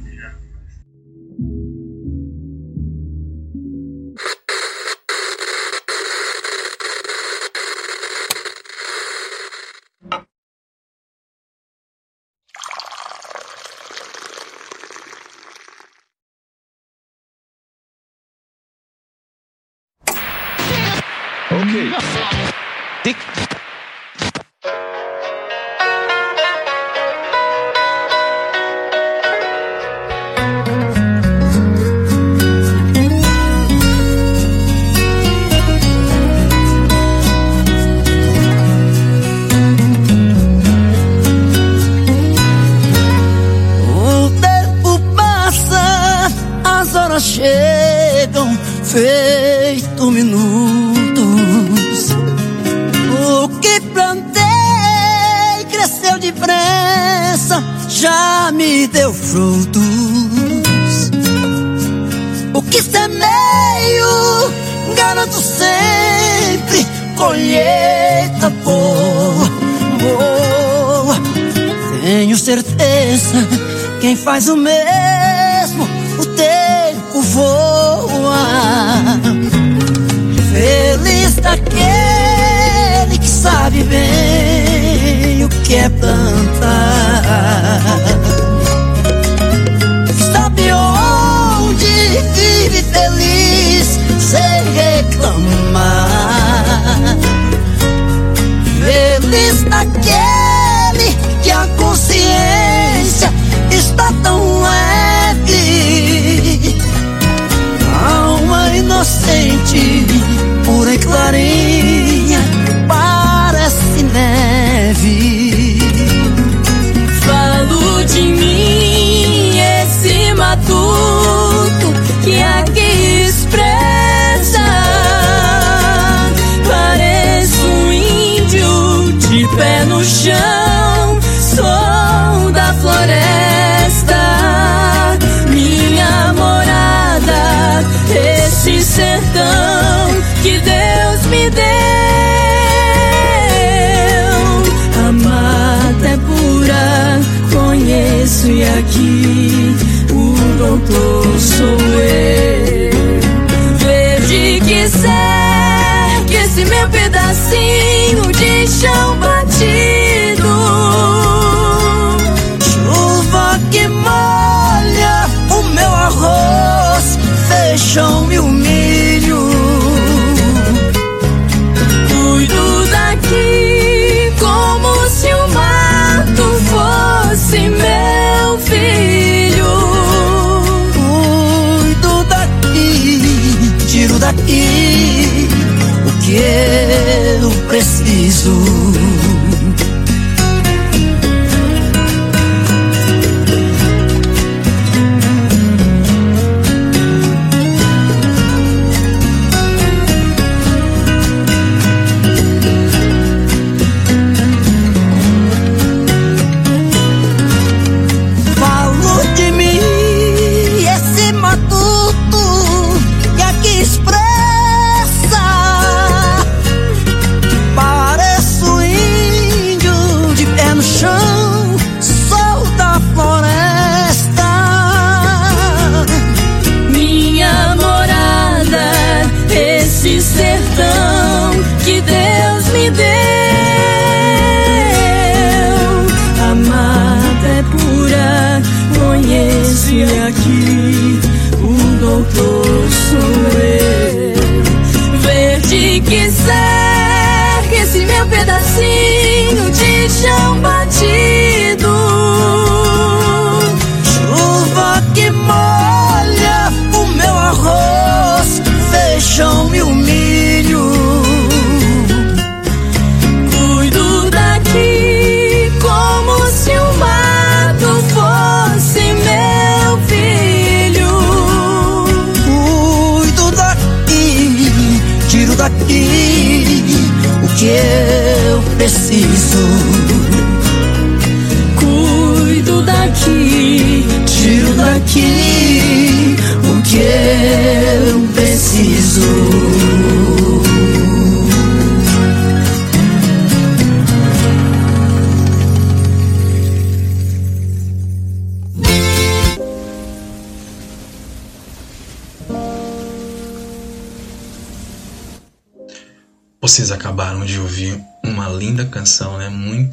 fool 279.53 279.92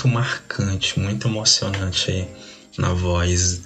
Muito 0.00 0.08
marcante, 0.08 0.98
muito 0.98 1.28
emocionante 1.28 2.10
aí 2.10 2.28
na 2.78 2.94
voz 2.94 3.64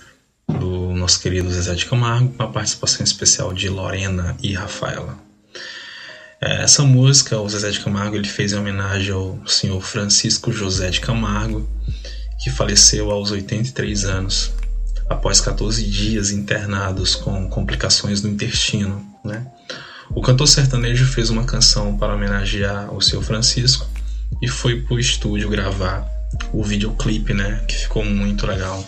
do 0.49 0.93
nosso 0.93 1.21
querido 1.21 1.49
Zezé 1.49 1.77
de 1.77 1.87
Camargo, 1.87 2.31
com 2.31 2.43
a 2.43 2.49
participação 2.49 3.05
especial 3.05 3.53
de 3.53 3.69
Lorena 3.69 4.37
e 4.43 4.53
Rafaela. 4.53 5.17
É, 6.41 6.63
Essa 6.63 6.83
música, 6.83 7.39
o 7.39 7.49
Zezé 7.49 7.71
de 7.71 7.79
Camargo, 7.79 8.17
ele 8.17 8.27
fez 8.27 8.53
em 8.53 8.57
homenagem 8.57 9.13
ao 9.13 9.47
senhor 9.47 9.81
Francisco 9.81 10.51
José 10.51 10.91
de 10.91 11.01
Camargo, 11.01 11.69
que 12.43 12.51
faleceu 12.51 13.13
aos 13.13 13.31
83 13.31 14.05
anos, 14.05 14.51
após 15.09 15.41
14 15.41 15.85
dias 15.85 16.33
internados 16.33 17.15
com 17.15 17.49
complicações 17.49 18.23
no 18.23 18.31
intestino, 18.31 19.07
né? 19.25 19.47
O 20.11 20.21
cantor 20.21 20.49
sertanejo 20.49 21.07
fez 21.07 21.31
uma 21.31 21.45
canção 21.45 21.97
para 21.97 22.13
homenagear 22.13 22.93
o 22.93 23.01
seu 23.01 23.23
Francisco 23.23 23.87
e 24.43 24.49
foi 24.49 24.83
pro 24.83 24.99
estúdio 24.99 25.49
gravar 25.49 26.13
o 26.53 26.63
videoclipe, 26.63 27.33
né, 27.35 27.63
que 27.67 27.75
ficou 27.75 28.05
muito 28.05 28.47
legal. 28.47 28.85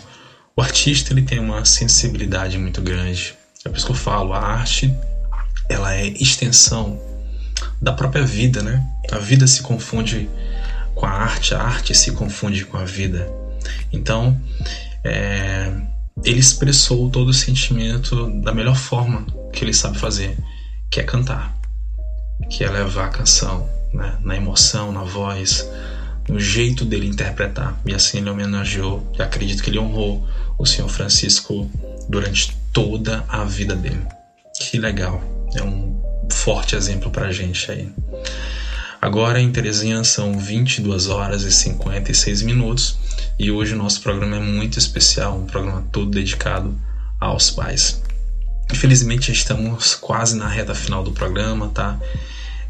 O 0.55 0.61
artista 0.61 1.13
ele 1.13 1.21
tem 1.21 1.39
uma 1.39 1.63
sensibilidade 1.65 2.57
muito 2.57 2.81
grande. 2.81 3.35
É 3.63 3.69
por 3.69 3.77
isso 3.77 3.85
que 3.85 3.91
eu 3.91 3.95
falo, 3.95 4.33
a 4.33 4.39
arte 4.39 4.93
ela 5.69 5.93
é 5.93 6.07
extensão 6.07 6.99
da 7.81 7.91
própria 7.91 8.25
vida, 8.25 8.61
né? 8.61 8.83
A 9.11 9.17
vida 9.17 9.45
se 9.45 9.61
confunde 9.61 10.29
com 10.95 11.05
a 11.05 11.11
arte, 11.11 11.53
a 11.53 11.61
arte 11.61 11.93
se 11.93 12.11
confunde 12.11 12.65
com 12.65 12.77
a 12.77 12.85
vida. 12.85 13.29
Então, 13.91 14.39
é, 15.03 15.71
ele 16.23 16.39
expressou 16.39 17.09
todo 17.09 17.29
o 17.29 17.33
sentimento 17.33 18.29
da 18.41 18.53
melhor 18.53 18.75
forma 18.75 19.25
que 19.53 19.63
ele 19.63 19.73
sabe 19.73 19.97
fazer, 19.97 20.37
que 20.89 20.99
é 20.99 21.03
cantar, 21.03 21.55
que 22.49 22.63
é 22.63 22.69
levar 22.69 23.05
a 23.05 23.09
canção 23.09 23.69
né, 23.93 24.17
na 24.21 24.35
emoção, 24.35 24.91
na 24.91 25.03
voz, 25.03 25.67
no 26.27 26.39
jeito 26.39 26.83
dele 26.83 27.07
interpretar. 27.07 27.79
E 27.85 27.93
assim 27.93 28.19
ele 28.19 28.29
homenageou, 28.29 29.11
e 29.17 29.21
acredito 29.21 29.63
que 29.63 29.69
ele 29.69 29.79
honrou 29.79 30.27
o 30.57 30.65
Senhor 30.65 30.89
Francisco 30.89 31.69
durante 32.09 32.55
toda 32.73 33.23
a 33.27 33.43
vida 33.43 33.75
dele. 33.75 34.01
Que 34.59 34.77
legal, 34.77 35.21
é 35.55 35.63
um 35.63 36.01
forte 36.31 36.75
exemplo 36.75 37.09
para 37.09 37.31
gente 37.31 37.71
aí. 37.71 37.89
Agora 39.01 39.39
em 39.39 39.51
Terezinha 39.51 40.03
são 40.03 40.37
22 40.37 41.07
horas 41.07 41.43
e 41.43 41.51
56 41.51 42.41
minutos 42.41 42.97
e 43.37 43.51
hoje 43.51 43.73
o 43.73 43.77
nosso 43.77 44.01
programa 44.01 44.37
é 44.37 44.39
muito 44.39 44.79
especial, 44.79 45.37
um 45.37 45.45
programa 45.45 45.85
todo 45.91 46.09
dedicado 46.09 46.75
aos 47.19 47.51
pais. 47.51 48.01
Infelizmente 48.71 49.31
estamos 49.31 49.95
quase 49.95 50.35
na 50.35 50.47
reta 50.47 50.73
final 50.73 51.03
do 51.03 51.11
programa, 51.11 51.69
tá? 51.69 51.99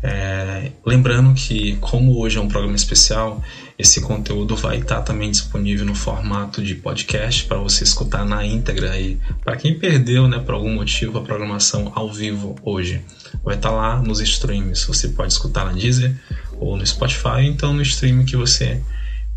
É, 0.10 0.72
lembrando 0.86 1.34
que, 1.34 1.76
como 1.82 2.18
hoje 2.18 2.38
é 2.38 2.42
um 2.42 2.48
programa 2.48 2.78
especial, 2.78 3.44
esse 3.78 4.00
conteúdo 4.00 4.56
vai 4.56 4.78
estar 4.78 5.02
também 5.02 5.30
disponível 5.30 5.86
no 5.86 5.94
formato 5.94 6.64
de 6.64 6.76
podcast 6.76 7.44
para 7.44 7.58
você 7.58 7.84
escutar 7.84 8.24
na 8.24 8.46
íntegra 8.46 8.92
aí. 8.92 9.20
Para 9.44 9.58
quem 9.58 9.78
perdeu, 9.78 10.26
né, 10.26 10.40
por 10.40 10.54
algum 10.54 10.74
motivo, 10.74 11.18
a 11.18 11.22
programação 11.22 11.92
ao 11.94 12.10
vivo 12.10 12.56
hoje, 12.64 13.02
vai 13.44 13.56
estar 13.56 13.70
lá 13.70 14.02
nos 14.02 14.22
streams. 14.22 14.86
Você 14.88 15.10
pode 15.10 15.34
escutar 15.34 15.66
na 15.66 15.74
Deezer 15.74 16.16
ou 16.58 16.78
no 16.78 16.88
Spotify, 16.88 17.42
então 17.44 17.74
no 17.74 17.82
stream 17.82 18.24
que 18.24 18.38
você 18.38 18.82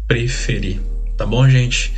preferir. 0.06 0.80
Tá 1.16 1.26
bom, 1.26 1.48
gente? 1.48 1.92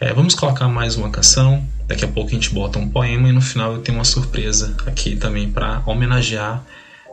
É, 0.00 0.14
vamos 0.14 0.34
colocar 0.34 0.68
mais 0.68 0.96
uma 0.96 1.10
canção. 1.10 1.62
Daqui 1.86 2.06
a 2.06 2.08
pouco 2.08 2.30
a 2.30 2.32
gente 2.32 2.48
bota 2.48 2.78
um 2.78 2.88
poema 2.88 3.28
e 3.28 3.32
no 3.32 3.42
final 3.42 3.74
eu 3.74 3.82
tenho 3.82 3.98
uma 3.98 4.04
surpresa 4.04 4.74
aqui 4.86 5.16
também 5.16 5.50
para 5.50 5.82
homenagear. 5.84 6.64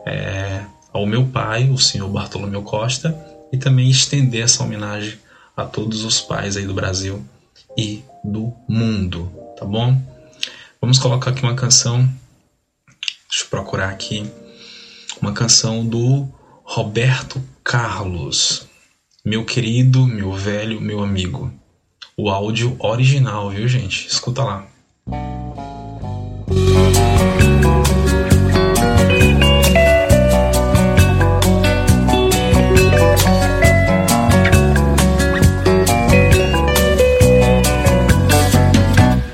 É, 0.06 0.62
ao 0.94 1.04
meu 1.04 1.26
pai, 1.26 1.68
o 1.68 1.76
senhor 1.76 2.08
Bartolomeu 2.08 2.62
Costa, 2.62 3.18
e 3.52 3.58
também 3.58 3.90
estender 3.90 4.44
essa 4.44 4.62
homenagem 4.62 5.18
a 5.56 5.64
todos 5.64 6.04
os 6.04 6.20
pais 6.20 6.56
aí 6.56 6.64
do 6.64 6.72
Brasil 6.72 7.22
e 7.76 8.02
do 8.22 8.52
mundo, 8.68 9.30
tá 9.58 9.64
bom? 9.64 10.00
Vamos 10.80 10.98
colocar 10.98 11.32
aqui 11.32 11.42
uma 11.42 11.56
canção. 11.56 12.08
Deixa 13.28 13.44
eu 13.44 13.48
procurar 13.48 13.88
aqui 13.88 14.30
uma 15.20 15.32
canção 15.32 15.84
do 15.84 16.28
Roberto 16.62 17.42
Carlos. 17.64 18.66
Meu 19.24 19.44
querido, 19.44 20.06
meu 20.06 20.32
velho, 20.32 20.80
meu 20.80 21.02
amigo. 21.02 21.52
O 22.16 22.30
áudio 22.30 22.76
original, 22.78 23.50
viu, 23.50 23.66
gente? 23.66 24.06
Escuta 24.06 24.44
lá. 24.44 24.66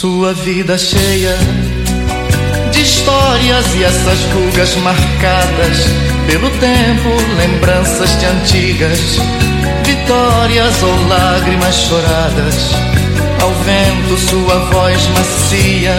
Sua 0.00 0.32
vida 0.32 0.78
cheia 0.78 1.36
de 2.72 2.80
histórias 2.80 3.74
e 3.74 3.84
essas 3.84 4.18
rugas 4.32 4.74
marcadas 4.76 5.84
pelo 6.26 6.48
tempo, 6.52 7.10
lembranças 7.36 8.18
de 8.18 8.24
antigas 8.24 9.18
vitórias 9.84 10.82
ou 10.82 11.06
lágrimas 11.06 11.74
choradas. 11.74 12.70
Ao 13.42 13.52
vento, 13.52 14.16
sua 14.16 14.70
voz 14.72 15.06
macia 15.08 15.94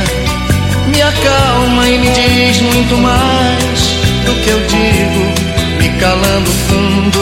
me 0.88 1.00
acalma 1.00 1.88
e 1.88 2.00
me 2.00 2.10
diz 2.10 2.60
muito 2.60 2.98
mais 2.98 3.80
do 4.26 4.34
que 4.42 4.50
eu 4.50 4.60
digo, 4.66 5.78
me 5.78 5.90
calando 6.00 6.50
fundo 6.50 7.20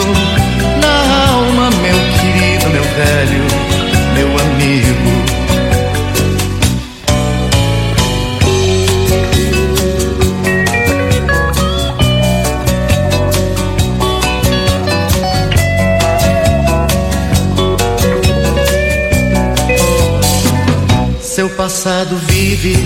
na 0.80 1.30
alma, 1.30 1.68
meu 1.82 1.98
querido, 2.18 2.70
meu 2.70 2.84
velho, 2.84 3.44
meu 4.14 4.28
amigo. 4.46 5.29
Passado 21.70 22.16
vive 22.26 22.76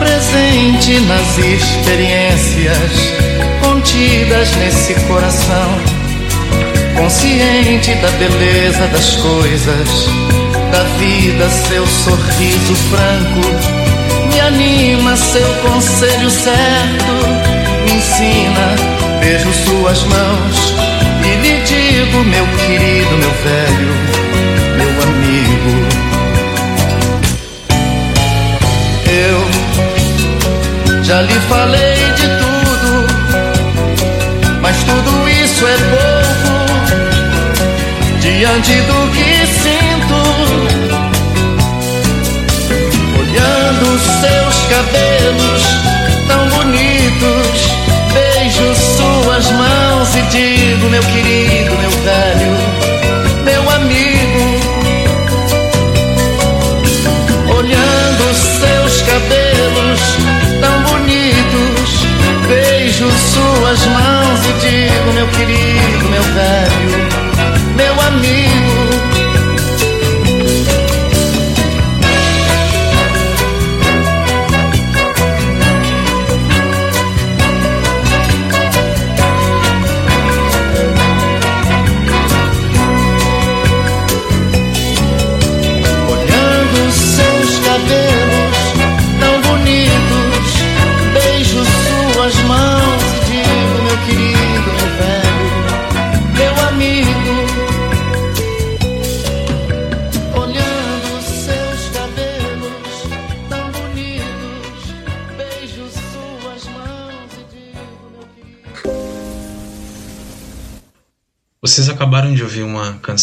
presente 0.00 0.98
nas 1.06 1.38
experiências 1.38 3.14
contidas 3.62 4.50
nesse 4.56 4.94
coração, 5.06 5.78
consciente 6.96 7.94
da 7.94 8.08
beleza 8.18 8.88
das 8.88 9.14
coisas, 9.14 9.88
da 10.72 10.82
vida, 10.98 11.48
seu 11.68 11.86
sorriso 11.86 12.74
franco 12.90 14.28
me 14.32 14.40
anima, 14.40 15.16
seu 15.16 15.54
conselho 15.62 16.28
certo 16.28 17.12
me 17.84 17.92
ensina, 17.92 18.74
beijo 19.20 19.52
suas 19.52 20.02
mãos 20.06 20.74
e 21.22 21.36
lhe 21.40 21.62
digo, 21.62 22.24
meu 22.24 22.46
querido, 22.66 23.16
meu 23.16 23.30
velho, 23.44 23.94
meu 24.76 25.02
amigo. 25.04 25.89
Já 31.10 31.22
lhe 31.22 31.40
falei 31.48 31.96
de 32.14 32.28
tudo, 32.38 32.90
mas 34.62 34.76
tudo 34.84 35.28
isso 35.28 35.66
é 35.66 35.76
pouco 35.90 36.54
diante 38.20 38.74
do 38.82 39.10
que 39.10 39.44
sinto. 39.58 40.20
Olhando 43.18 43.98
seus 44.20 44.56
cabelos 44.68 45.62
tão 46.28 46.48
bonitos, 46.50 47.58
beijo 48.12 48.72
suas 48.76 49.50
mãos 49.50 50.14
e 50.14 50.22
digo, 50.30 50.88
meu 50.90 51.02
querido, 51.02 51.76
meu 51.76 51.90
velho, 52.04 52.54
meu 53.42 53.68
amigo. 53.68 54.44
Olhando 57.52 58.32
seus 58.32 59.02
cabelos 59.02 59.49
suas 63.70 63.86
mãos 63.86 64.46
e 64.46 64.52
digo, 64.54 65.12
meu 65.12 65.28
querido, 65.28 66.08
meu 66.08 66.22
velho, 66.22 67.19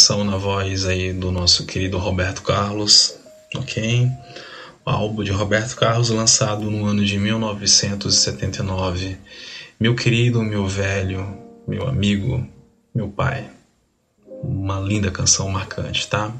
Canção 0.07 0.23
na 0.23 0.37
voz 0.37 0.85
aí 0.85 1.11
do 1.11 1.33
nosso 1.33 1.65
querido 1.65 1.97
Roberto 1.97 2.41
Carlos, 2.41 3.19
ok? 3.53 4.09
O 4.85 4.89
álbum 4.89 5.21
de 5.21 5.31
Roberto 5.31 5.75
Carlos 5.75 6.09
lançado 6.09 6.71
no 6.71 6.85
ano 6.85 7.03
de 7.03 7.19
1979. 7.19 9.17
Meu 9.77 9.93
querido, 9.95 10.41
meu 10.41 10.65
velho, 10.65 11.37
meu 11.67 11.85
amigo, 11.85 12.47
meu 12.95 13.09
pai. 13.09 13.49
Uma 14.41 14.79
linda 14.79 15.11
canção 15.11 15.49
marcante, 15.49 16.07
tá? 16.07 16.31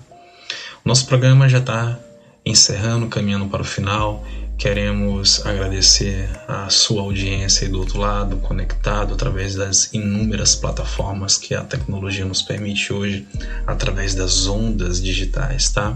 Nosso 0.86 1.06
programa 1.06 1.50
já 1.50 1.58
está 1.58 2.00
encerrando, 2.46 3.10
caminhando 3.10 3.48
para 3.48 3.64
o 3.64 3.66
final. 3.66 4.26
Queremos 4.58 5.46
agradecer 5.46 6.28
a 6.48 6.68
sua 6.68 7.04
audiência 7.04 7.66
aí 7.66 7.72
do 7.72 7.78
outro 7.78 8.00
lado, 8.00 8.38
conectado 8.38 9.14
através 9.14 9.54
das 9.54 9.94
inúmeras 9.94 10.56
plataformas 10.56 11.38
que 11.38 11.54
a 11.54 11.64
tecnologia 11.64 12.26
nos 12.26 12.42
permite 12.42 12.92
hoje, 12.92 13.28
através 13.68 14.16
das 14.16 14.48
ondas 14.48 15.00
digitais, 15.00 15.70
tá? 15.70 15.96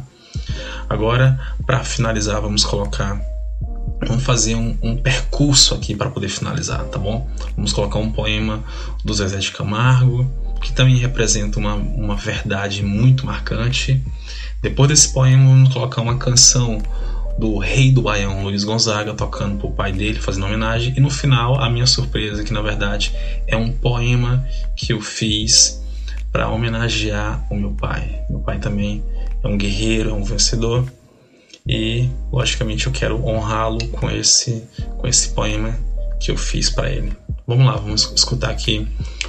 Agora, 0.88 1.40
para 1.66 1.84
finalizar, 1.84 2.40
vamos 2.40 2.64
colocar. 2.64 3.20
Vamos 4.06 4.24
fazer 4.24 4.54
um, 4.54 4.78
um 4.82 4.96
percurso 4.96 5.74
aqui 5.74 5.96
para 5.96 6.12
poder 6.12 6.30
finalizar, 6.30 6.84
tá 6.86 7.00
bom? 7.00 7.28
Vamos 7.56 7.74
colocar 7.74 7.98
um 7.98 8.12
poema 8.12 8.64
do 9.04 9.12
Zezé 9.12 9.40
de 9.40 9.52
Camargo, 9.52 10.30
que 10.62 10.72
também 10.72 10.98
representa 10.98 11.58
uma, 11.58 11.74
uma 11.74 12.16
verdade 12.16 12.84
muito 12.84 13.26
marcante. 13.26 14.04
Depois 14.62 14.88
desse 14.88 15.12
poema, 15.12 15.50
vamos 15.50 15.74
colocar 15.74 16.02
uma 16.02 16.18
canção 16.18 16.80
do 17.38 17.58
rei 17.58 17.92
do 17.92 18.02
Baião, 18.02 18.44
Luiz 18.44 18.64
Gonzaga, 18.64 19.14
tocando 19.14 19.58
para 19.58 19.68
o 19.68 19.72
pai 19.72 19.92
dele, 19.92 20.20
fazendo 20.20 20.46
homenagem. 20.46 20.94
E 20.96 21.00
no 21.00 21.10
final, 21.10 21.60
a 21.60 21.70
minha 21.70 21.86
surpresa, 21.86 22.44
que 22.44 22.54
na 22.54 22.62
verdade 22.62 23.14
é 23.48 23.56
um 23.56 23.72
poema 23.72 24.46
que 24.76 24.94
eu 24.94 25.02
fiz 25.02 25.82
para 26.32 26.50
homenagear 26.50 27.46
o 27.50 27.56
meu 27.56 27.72
pai. 27.72 28.24
Meu 28.30 28.40
pai 28.40 28.60
também 28.60 29.04
é 29.44 29.48
um 29.48 29.58
guerreiro, 29.58 30.12
é 30.12 30.14
um 30.14 30.24
vencedor. 30.24 30.86
E 31.68 32.10
logicamente 32.32 32.88
eu 32.88 32.92
quero 32.92 33.24
honrá-lo 33.24 33.86
com 33.90 34.10
esse 34.10 34.68
com 34.98 35.08
esse 35.08 35.30
poema 35.30 35.78
que 36.20 36.32
eu 36.32 36.38
fiz 36.38 36.70
para 36.70 36.90
ele. 36.90 37.14
Vamos 37.46 37.66
lá, 37.66 37.76
vamos 37.76 38.12
escutar 38.16 38.50
aqui 38.50 38.88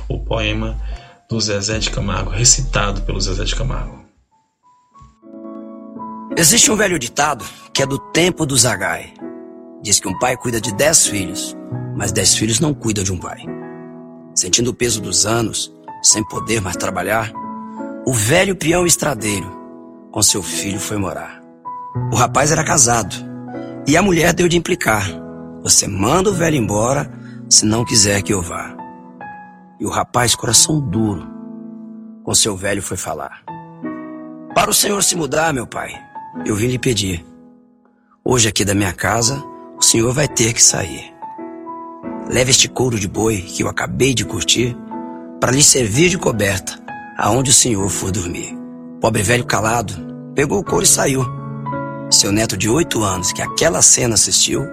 o 0.09 0.19
poema 0.19 0.81
do 1.29 1.41
Zezé 1.41 1.79
de 1.79 1.91
Camargo, 1.91 2.31
recitado 2.31 3.03
pelo 3.03 3.21
Zezé 3.21 3.45
de 3.45 3.55
Camargo. 3.55 4.02
Existe 6.35 6.71
um 6.71 6.77
velho 6.77 6.99
ditado 6.99 7.45
que 7.75 7.83
é 7.83 7.87
do 7.87 7.99
tempo 7.99 8.47
do 8.47 8.57
Zagai. 8.57 9.13
Diz 9.83 10.01
que 10.01 10.09
um 10.09 10.19
pai 10.19 10.35
cuida 10.35 10.61
de 10.61 10.73
dez 10.75 11.07
filhos, 11.07 11.55
mas 11.95 12.11
dez 12.11 12.35
filhos 12.35 12.59
não 12.59 12.73
cuidam 12.73 13.05
de 13.05 13.13
um 13.13 13.19
pai. 13.19 13.45
Sentindo 14.35 14.71
o 14.71 14.75
peso 14.75 15.01
dos 15.01 15.27
anos, 15.27 15.71
sem 16.03 16.27
poder 16.27 16.61
mais 16.63 16.77
trabalhar, 16.77 17.31
o 18.07 18.15
velho 18.15 18.57
peão 18.57 18.87
estradeiro 18.87 19.47
com 20.11 20.23
seu 20.23 20.43
filho 20.43 20.81
foi 20.81 20.97
morar. 20.97 21.43
O 22.11 22.17
rapaz 22.17 22.51
era 22.51 22.65
casado 22.65 23.15
e 23.87 23.95
a 23.95 24.03
mulher 24.03 24.33
deu 24.33 24.49
de 24.49 24.57
implicar: 24.57 25.07
você 25.63 25.87
manda 25.87 26.31
o 26.31 26.35
velho 26.35 26.57
embora 26.57 27.13
se 27.49 27.67
não 27.67 27.85
quiser 27.85 28.23
que 28.23 28.33
eu 28.33 28.41
vá. 28.41 28.75
E 29.79 29.85
o 29.85 29.91
rapaz, 29.91 30.35
coração 30.35 30.81
duro, 30.81 31.27
com 32.25 32.35
seu 32.35 32.57
velho 32.57 32.83
foi 32.83 32.97
falar: 32.97 33.43
Para 34.55 34.71
o 34.71 34.75
senhor 34.75 35.03
se 35.03 35.15
mudar, 35.15 35.53
meu 35.53 35.67
pai, 35.67 35.93
eu 36.47 36.57
vim 36.57 36.69
lhe 36.69 36.79
pedir. 36.79 37.25
Hoje 38.25 38.49
aqui 38.49 38.65
da 38.65 38.75
minha 38.75 38.93
casa, 38.93 39.43
o 39.77 39.83
senhor 39.83 40.13
vai 40.13 40.27
ter 40.27 40.53
que 40.53 40.63
sair. 40.63 41.13
Leve 42.29 42.51
este 42.51 42.69
couro 42.69 42.99
de 42.99 43.09
boi 43.09 43.43
que 43.43 43.63
eu 43.63 43.69
acabei 43.69 44.15
de 44.15 44.25
curtir 44.25 44.77
para 45.41 45.53
lhe 45.53 45.63
servir 45.63 46.09
de 46.09 46.19
coberta 46.19 46.81
aonde 47.19 47.51
o 47.51 47.55
senhor 47.55 47.89
for 47.89 48.11
dormir. 48.11 48.57
Pobre 49.01 49.23
velho 49.23 49.45
calado 49.45 50.13
pegou 50.35 50.59
o 50.59 50.65
couro 50.65 50.85
e 50.85 50.89
saiu. 50.89 51.25
Seu 52.11 52.33
neto 52.33 52.57
de 52.57 52.69
oito 52.69 53.03
anos, 53.03 53.33
que 53.33 53.43
aquela 53.43 53.83
cena 53.83 54.15
assistiu, 54.15 54.67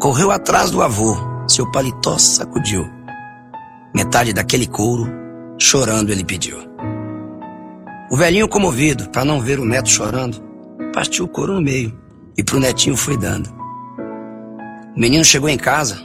correu 0.00 0.30
atrás 0.30 0.70
do 0.70 0.82
avô, 0.82 1.16
seu 1.48 1.70
paletó 1.70 2.18
sacudiu. 2.18 2.88
Metade 3.94 4.32
daquele 4.32 4.66
couro, 4.66 5.08
chorando, 5.58 6.10
ele 6.10 6.24
pediu. 6.24 6.58
O 8.10 8.16
velhinho 8.16 8.48
comovido, 8.48 9.08
para 9.10 9.24
não 9.24 9.40
ver 9.40 9.58
o 9.58 9.64
neto 9.64 9.88
chorando, 9.88 10.45
partiu 10.96 11.26
o 11.26 11.28
couro 11.28 11.52
no 11.52 11.60
meio 11.60 11.92
e 12.38 12.42
pro 12.42 12.58
netinho 12.58 12.96
foi 12.96 13.18
dando. 13.18 13.50
O 14.96 14.98
menino 14.98 15.22
chegou 15.22 15.46
em 15.46 15.58
casa, 15.58 16.00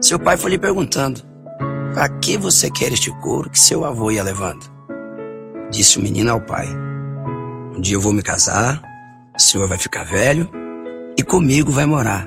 seu 0.00 0.18
pai 0.18 0.38
foi 0.38 0.52
lhe 0.52 0.58
perguntando: 0.58 1.20
Para 1.92 2.08
que 2.08 2.38
você 2.38 2.70
quer 2.70 2.90
este 2.94 3.10
couro 3.20 3.50
que 3.50 3.60
seu 3.60 3.84
avô 3.84 4.10
ia 4.10 4.22
levando? 4.22 4.64
Disse 5.70 5.98
o 5.98 6.02
menino 6.02 6.32
ao 6.32 6.40
pai: 6.40 6.66
Um 7.76 7.80
dia 7.82 7.94
eu 7.94 8.00
vou 8.00 8.14
me 8.14 8.22
casar, 8.22 8.80
o 9.36 9.40
senhor 9.40 9.68
vai 9.68 9.76
ficar 9.76 10.04
velho 10.04 10.50
e 11.14 11.22
comigo 11.22 11.70
vai 11.70 11.84
morar. 11.84 12.26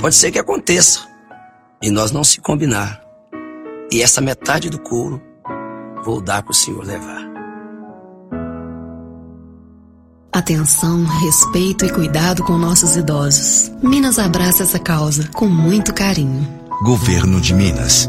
Pode 0.00 0.14
ser 0.14 0.30
que 0.30 0.38
aconteça 0.38 1.06
e 1.82 1.90
nós 1.90 2.12
não 2.12 2.24
se 2.24 2.40
combinar. 2.40 2.98
E 3.92 4.00
essa 4.00 4.22
metade 4.22 4.70
do 4.70 4.78
couro 4.78 5.20
vou 6.02 6.22
dar 6.22 6.42
para 6.42 6.52
o 6.52 6.54
senhor 6.54 6.82
levar. 6.82 7.23
Atenção, 10.34 11.04
respeito 11.04 11.86
e 11.86 11.90
cuidado 11.90 12.42
com 12.42 12.58
nossos 12.58 12.96
idosos. 12.96 13.70
Minas 13.80 14.18
abraça 14.18 14.64
essa 14.64 14.80
causa 14.80 15.28
com 15.32 15.46
muito 15.46 15.94
carinho. 15.94 16.44
Governo 16.82 17.40
de 17.40 17.54
Minas. 17.54 18.08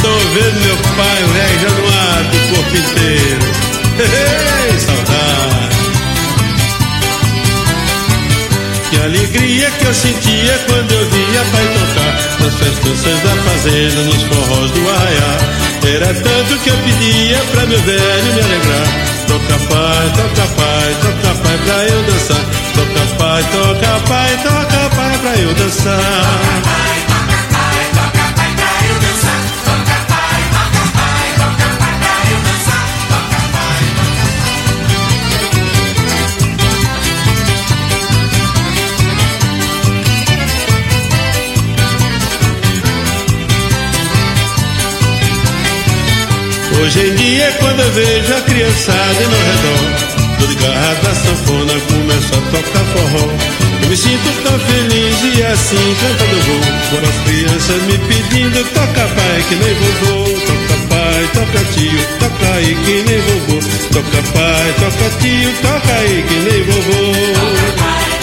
Tô 0.00 0.18
vendo 0.32 0.60
meu 0.64 0.76
pai, 0.96 1.22
o 1.22 1.32
rei 1.32 1.58
Januário, 1.58 2.30
do 2.30 2.38
corpo 2.54 2.74
inteiro. 2.74 3.44
Ei, 3.98 4.78
saudade. 4.78 5.76
Que 8.88 8.96
alegria 8.96 9.70
que 9.72 9.84
eu 9.84 9.92
sentia 9.92 10.58
quando 10.66 10.90
eu 10.90 11.10
via 11.10 11.44
pai 11.52 11.66
tocar 11.74 12.26
nas 12.40 12.54
festanças 12.54 13.20
da 13.22 13.36
fazenda, 13.42 14.04
nos 14.04 14.22
forrós 14.22 14.70
do 14.70 14.88
arraial. 14.88 15.65
Era 15.94 16.12
tanto 16.12 16.58
que 16.64 16.68
eu 16.68 16.76
pedia 16.78 17.38
pra 17.52 17.64
meu 17.64 17.78
velho 17.78 18.34
me 18.34 18.40
alegrar. 18.40 18.88
Toca 19.28 19.56
pai, 19.72 20.12
toca 20.16 20.48
pai, 20.56 20.96
toca 21.00 21.34
pai 21.42 21.58
pra 21.64 21.84
eu 21.84 22.02
dançar. 22.02 22.44
Toca 22.74 23.16
pai, 23.16 23.42
toca 23.52 24.00
pai, 24.08 24.36
toca 24.42 24.96
pai 24.96 25.18
pra 25.18 25.36
eu 25.36 25.54
dançar. 25.54 27.05
Em 47.36 47.38
dia, 47.38 47.52
quando 47.60 47.80
eu 47.80 47.92
vejo 47.92 48.34
a 48.34 48.40
criançada 48.40 49.20
no 49.20 49.36
redor, 49.36 50.36
do 50.38 50.56
garra 50.56 50.94
da 51.02 51.14
sanfona 51.14 51.74
começa 51.80 52.34
a 52.34 52.40
tocar 52.50 52.84
forró. 52.94 53.30
Eu 53.82 53.88
me 53.90 53.94
sinto 53.94 54.42
tão 54.42 54.58
feliz 54.58 55.36
e 55.36 55.42
assim 55.42 55.96
cantando 56.00 56.40
vou. 56.46 56.60
Por 56.88 57.06
as 57.06 57.16
crianças 57.28 57.82
me 57.82 57.98
pedindo, 58.08 58.64
toca 58.72 59.06
pai 59.14 59.44
que 59.50 59.54
nem 59.54 59.74
vovô. 59.74 60.24
Toca 60.46 60.76
pai, 60.88 61.28
toca 61.34 61.64
tio, 61.74 62.06
toca 62.20 62.54
aí 62.54 62.74
que 62.74 63.02
nem 63.02 63.20
vovô. 63.20 63.60
Toca 63.92 64.22
pai, 64.32 64.74
toca 64.80 65.10
tio, 65.20 65.52
toca 65.60 65.92
aí 65.92 66.24
que 66.26 66.34
nem 66.36 66.62
vovô. 66.64 67.12
Que 67.12 68.15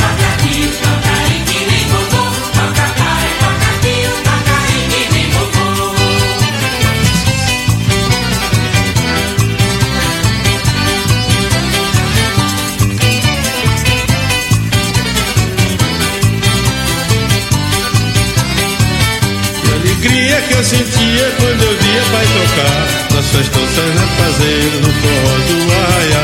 tocar 22.33 23.15
Nas 23.15 23.25
festanças 23.27 23.95
na 23.95 24.07
fazenda, 24.17 24.77
no 24.81 24.91
forró 25.01 25.33
do 25.47 25.55
arraiá. 25.71 26.23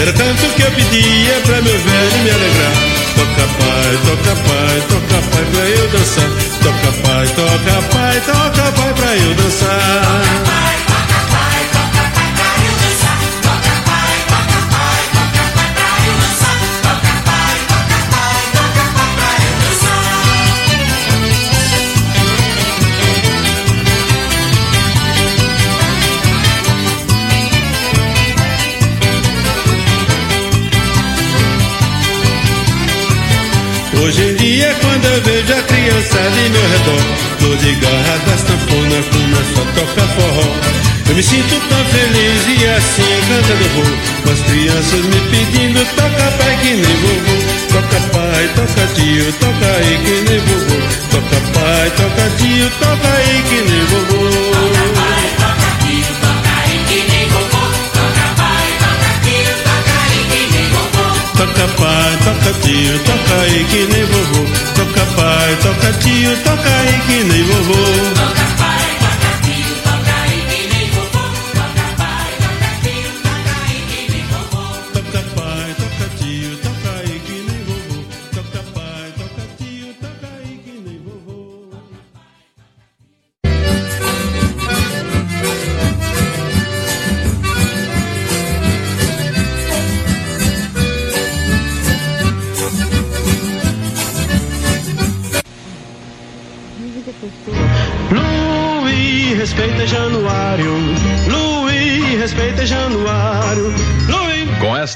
Era 0.00 0.12
tanto 0.14 0.46
que 0.56 0.62
eu 0.62 0.70
pedia 0.72 1.40
pra 1.44 1.60
meu 1.62 1.78
velho 1.78 2.18
me 2.24 2.30
alegrar. 2.30 2.76
Toca 3.14 3.46
pai, 3.60 3.98
toca 4.06 4.34
pai, 4.48 4.82
toca 4.88 5.22
pai 5.30 5.44
pra 5.52 5.64
eu 5.68 5.88
dançar. 5.88 6.30
Toca 6.62 6.92
pai, 7.02 7.26
toca 7.28 7.82
pai, 7.92 8.20
toca 8.26 8.72
pai 8.72 8.94
pra 8.94 9.16
eu 9.16 9.34
dançar 9.34 10.81
meu 36.62 36.70
redor, 36.70 37.02
tô 37.40 37.56
de 37.56 37.74
garra 37.74 38.18
da 38.18 38.36
sanfona, 38.38 39.02
começo 39.10 39.60
a 39.60 39.64
tocar 39.74 40.08
forró. 40.14 40.46
Eu 41.08 41.14
me 41.16 41.22
sinto 41.22 41.60
tão 41.68 41.84
feliz 41.86 42.46
e 42.46 42.66
assim 42.66 43.20
cantando 43.28 43.68
vou. 43.74 44.32
As 44.32 44.40
crianças 44.42 45.00
me 45.00 45.20
pedindo, 45.30 45.84
toca 45.96 46.30
pai 46.38 46.56
que 46.62 46.70
nem 46.74 46.96
vovô. 47.02 47.36
Toca 47.72 48.00
pai, 48.12 48.48
toca 48.54 48.86
tio, 48.94 49.32
toca 49.32 49.66
aí 49.76 49.98
que 50.04 50.30
nem 50.30 50.40
vovô. 50.40 50.78
Toca 51.10 51.40
pai, 51.52 51.90
toca 51.96 52.30
tio, 52.38 52.70
toca 52.78 53.08
aí 53.08 53.42
que 53.48 53.60
nem 53.68 53.84
vovô. 53.86 54.22
Toca 54.52 54.84
pai, 54.94 55.26
toca 55.38 55.70
tio, 55.82 56.10
toca 56.20 56.52
aí 56.62 56.76
que 56.86 57.00
nem 57.10 57.26
vovô. 57.28 57.62
Toca 57.92 58.26
pai, 58.38 58.68
toca 58.78 59.12
tio, 59.24 59.54
toca 59.64 59.94
aí 60.06 60.20
que 60.30 60.42
nem 60.54 60.68
vovô. 60.70 61.06
Toca 61.36 61.66
pai, 61.76 62.12
toca 62.24 62.52
tio, 62.60 62.98
toca 63.00 63.34
aí 63.42 63.64
que 63.64 63.80
nem 63.92 64.04
vovô. 64.04 64.71
Toca 65.02 65.16
pai, 65.16 65.56
toca 65.56 65.92
tio, 65.98 66.36
toca 66.44 66.68
aí 66.68 67.00
que 67.00 67.24
nem 67.24 67.42
vovô. 67.42 68.21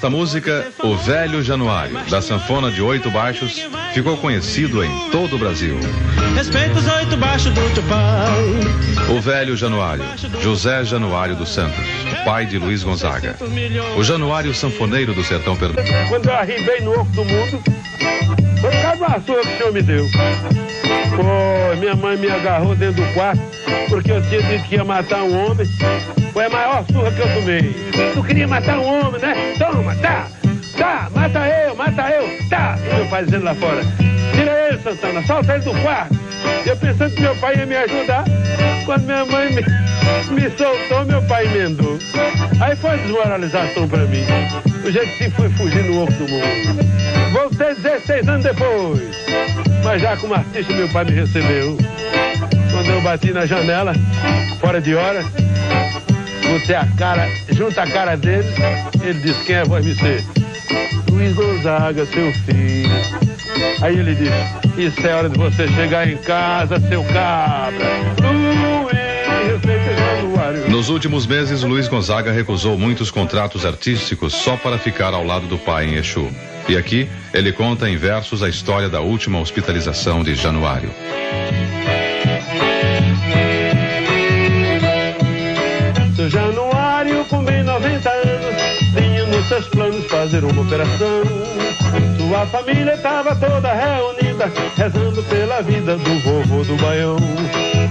Esta 0.07 0.17
música, 0.17 0.69
O 0.85 0.95
Velho 0.95 1.43
Januário, 1.43 1.99
da 2.09 2.23
sanfona 2.23 2.71
de 2.71 2.81
oito 2.81 3.11
baixos, 3.11 3.61
ficou 3.93 4.17
conhecido 4.17 4.85
em 4.85 5.11
todo 5.11 5.35
o 5.35 5.39
Brasil. 5.39 5.77
Respeita 6.37 6.79
os 6.79 6.87
oito 6.87 7.17
baixos 7.17 7.53
do 7.53 7.75
teu 7.75 7.83
pai. 7.83 9.17
O 9.17 9.21
Velho 9.21 9.57
Januário, 9.57 10.05
José 10.41 10.85
Januário 10.85 11.35
dos 11.35 11.49
Santos, 11.49 11.85
pai 12.25 12.47
de 12.47 12.57
Luiz 12.57 12.85
Gonzaga. 12.85 13.35
O 13.97 14.05
Januário 14.05 14.55
Sanfoneiro 14.55 15.13
do 15.13 15.25
Sertão 15.25 15.57
Pernambuco. 15.57 16.09
Quando 16.09 16.29
eu 16.29 16.35
arribei 16.37 16.81
no 16.83 16.93
oco 16.93 17.11
do 17.11 17.25
mundo, 17.25 17.61
foi 18.61 18.71
por 18.71 18.83
causa 18.83 19.21
que 19.21 19.33
o 19.33 19.43
senhor 19.43 19.73
me 19.73 19.83
deu. 19.83 20.07
Pô, 21.17 21.77
minha 21.81 21.97
mãe 21.97 22.17
me 22.17 22.31
agarrou 22.31 22.77
dentro 22.77 23.05
do 23.05 23.13
quarto 23.13 23.43
porque 23.89 24.13
eu 24.13 24.23
tinha 24.23 24.41
dito 24.41 24.69
que 24.69 24.77
ia 24.77 24.85
matar 24.85 25.25
um 25.25 25.47
homem. 25.47 25.67
Foi 26.37 26.45
a 26.45 26.51
maior 26.51 26.85
surra 26.93 27.11
que 27.13 27.21
eu 27.21 27.33
tomei. 27.33 27.75
Tu 28.13 28.23
queria 28.23 28.47
matar 28.47 28.79
um 28.79 28.85
homem, 28.85 29.19
né? 29.23 29.55
Toma, 29.59 29.97
tá! 29.97 30.29
Tá, 30.77 31.09
mata 31.15 31.39
eu, 31.49 31.75
mata 31.75 32.11
eu, 32.11 32.49
tá! 32.51 32.79
Meu 32.95 33.07
pai 33.07 33.25
dizendo 33.25 33.45
lá 33.45 33.55
fora, 33.55 33.81
tira 34.35 34.69
ele, 34.69 34.79
Santana, 34.83 35.27
solta 35.27 35.55
ele 35.55 35.65
do 35.65 35.71
quarto. 35.81 36.15
Eu 36.67 36.77
pensando 36.77 37.15
que 37.15 37.23
meu 37.23 37.35
pai 37.37 37.57
ia 37.57 37.65
me 37.65 37.75
ajudar. 37.75 38.25
Quando 38.85 39.05
minha 39.05 39.25
mãe 39.25 39.49
me, 39.49 39.63
me 40.35 40.51
soltou, 40.59 41.07
meu 41.07 41.23
pai 41.23 41.47
emendou. 41.47 41.99
Aí 42.61 42.77
foi 42.77 42.99
desmoralização 42.99 43.89
pra 43.89 44.01
mim. 44.01 44.27
Do 44.83 44.93
jeito 44.93 45.17
que 45.17 45.31
fui 45.31 45.49
fugir 45.49 45.85
no 45.85 46.03
oco 46.03 46.13
do 46.13 46.29
mundo. 46.29 46.85
Voltei 47.33 47.75
16 47.77 48.29
anos 48.29 48.45
depois. 48.45 49.27
Mas 49.83 50.03
já 50.03 50.15
como 50.19 50.35
artista 50.35 50.71
meu 50.75 50.89
pai 50.91 51.07
me 51.07 51.13
recebeu. 51.13 51.79
Quando 52.71 52.91
eu 52.91 53.01
bati 53.01 53.33
na 53.33 53.47
janela, 53.47 53.95
fora 54.61 54.83
de 54.83 54.95
hora, 54.95 55.25
você 56.47 56.75
a 56.75 56.87
cara, 56.97 57.29
junto 57.51 57.79
a 57.79 57.87
cara 57.87 58.17
dele, 58.17 58.49
ele 59.03 59.21
disse, 59.21 59.45
quem 59.45 59.57
é 59.57 59.65
você? 59.65 60.25
Luiz 61.11 61.35
Gonzaga, 61.35 62.07
seu 62.07 62.33
filho. 62.33 62.91
Aí 63.83 63.99
ele 63.99 64.15
disse, 64.15 64.87
isso 64.87 65.07
é 65.07 65.15
hora 65.15 65.29
de 65.29 65.39
você 65.39 65.69
chegar 65.69 66.09
em 66.09 66.17
casa, 66.19 66.81
seu 66.89 67.03
cabra. 67.05 68.07
Nos 70.69 70.89
últimos 70.89 71.27
meses, 71.27 71.63
Luiz 71.63 71.89
Gonzaga 71.89 72.31
recusou 72.31 72.79
muitos 72.79 73.11
contratos 73.11 73.65
artísticos 73.65 74.35
só 74.35 74.57
para 74.57 74.79
ficar 74.79 75.15
ao 75.15 75.25
lado 75.25 75.47
do 75.47 75.59
pai 75.59 75.87
em 75.87 75.95
Exu. 75.95 76.31
E 76.69 76.77
aqui 76.77 77.09
ele 77.33 77.53
conta 77.53 77.89
em 77.89 77.97
versos 77.97 78.43
a 78.43 78.49
história 78.49 78.89
da 78.89 79.01
última 79.01 79.41
hospitalização 79.41 80.23
de 80.23 80.35
Januário. 80.35 80.91
Seus 89.49 89.69
planos 89.69 90.05
fazer 90.07 90.45
uma 90.45 90.63
operação. 90.63 91.23
Sua 92.19 92.47
família 92.47 92.95
estava 92.95 93.35
toda 93.37 93.73
reunida, 93.73 94.53
rezando 94.77 95.23
pela 95.25 95.63
vida 95.63 95.97
do 95.97 96.19
vovô 96.21 96.65
do 96.65 96.77
Baião. 96.77 97.17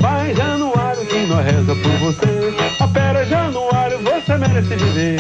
Pai 0.02 0.36
Januário, 0.36 1.06
que 1.06 1.26
nós 1.28 1.46
reza 1.46 1.76
por 1.76 1.92
você. 2.00 2.84
Opera 2.84 3.26
Januário, 3.26 4.00
você 4.00 4.38
merece 4.38 4.76
viver. 4.76 5.20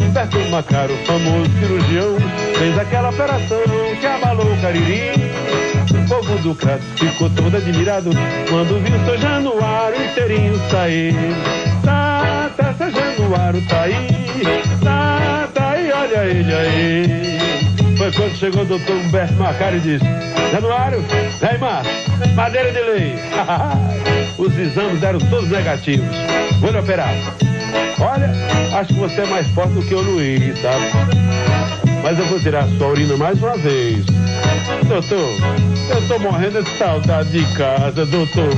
Humberto 0.00 0.38
Macaro, 0.50 0.96
famoso 1.04 1.50
cirurgião, 1.58 2.16
fez 2.56 2.78
aquela 2.78 3.10
operação 3.10 3.62
que 4.00 4.06
abalou 4.06 4.46
o 4.46 4.60
Cariri. 4.60 5.10
O 5.90 6.08
povo 6.08 6.38
do 6.38 6.54
Crato 6.54 6.84
ficou 6.96 7.28
todo 7.30 7.56
admirado 7.56 8.10
quando 8.48 8.80
viu 8.82 9.04
seu 9.04 9.18
Januário 9.18 10.04
inteirinho 10.04 10.58
sair. 10.70 11.14
Tá, 13.28 13.34
tá, 13.34 13.36
Januário 13.36 13.62
tá 13.68 13.82
aí. 13.82 14.08
Tá, 14.82 15.48
olha 15.92 16.24
ele 16.24 16.54
aí. 16.54 17.96
Foi 17.98 18.12
quando 18.12 18.34
chegou 18.36 18.62
o 18.62 18.64
doutor 18.64 18.96
Humberto 18.96 19.34
Macari 19.34 19.76
e 19.76 19.80
disse: 19.80 20.04
Januário, 20.50 21.04
vem 21.38 21.58
madeira 22.34 22.72
de 22.72 22.80
lei. 22.80 23.18
Os 24.38 24.56
exames 24.56 25.00
deram 25.00 25.18
todos 25.18 25.50
negativos. 25.50 26.08
Vou 26.60 26.70
lhe 26.70 26.78
operar. 26.78 27.12
Olha, 28.00 28.30
acho 28.78 28.94
que 28.94 29.00
você 29.00 29.20
é 29.20 29.26
mais 29.26 29.46
forte 29.48 29.74
do 29.74 29.82
que 29.82 29.94
o 29.94 30.00
Luiz, 30.00 30.58
sabe? 30.60 30.86
Mas 32.02 32.18
eu 32.18 32.24
vou 32.26 32.40
tirar 32.40 32.66
sua 32.78 32.88
urina 32.88 33.16
mais 33.18 33.38
uma 33.42 33.58
vez. 33.58 34.06
Doutor, 34.86 35.28
eu 35.90 36.08
tô 36.08 36.18
morrendo 36.20 36.62
de 36.62 36.70
saudade 36.78 37.30
de 37.30 37.44
casa, 37.54 38.06
doutor. 38.06 38.48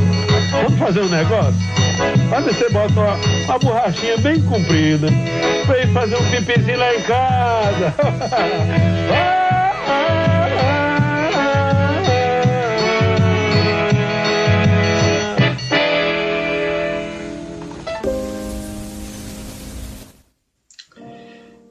Vamos 0.63 0.79
fazer 0.79 1.01
um 1.01 1.09
negócio? 1.09 1.80
Mas 2.31 2.45
você 2.45 2.69
bota 2.71 2.93
uma, 2.93 3.15
uma 3.45 3.59
borrachinha 3.59 4.17
bem 4.19 4.41
comprida 4.43 5.09
pra 5.67 5.83
ir 5.83 5.93
fazer 5.93 6.17
um 6.17 6.31
pipizinho 6.31 6.79
lá 6.79 6.95
em 6.95 7.03
casa. 7.03 7.95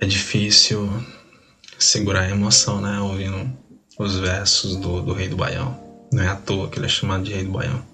É 0.02 0.06
difícil 0.06 0.90
segurar 1.78 2.22
a 2.22 2.30
emoção, 2.30 2.82
né? 2.82 3.00
Ouvindo 3.00 3.52
os 3.98 4.18
versos 4.18 4.76
do, 4.78 5.02
do 5.02 5.14
Rei 5.14 5.28
do 5.28 5.36
Baião. 5.36 5.78
Não 6.12 6.24
é 6.24 6.28
à 6.28 6.36
toa 6.36 6.70
que 6.70 6.80
ele 6.80 6.86
é 6.86 6.90
chamado 6.90 7.24
de 7.24 7.34
Rei 7.34 7.44
do 7.44 7.52
Baião. 7.52 7.89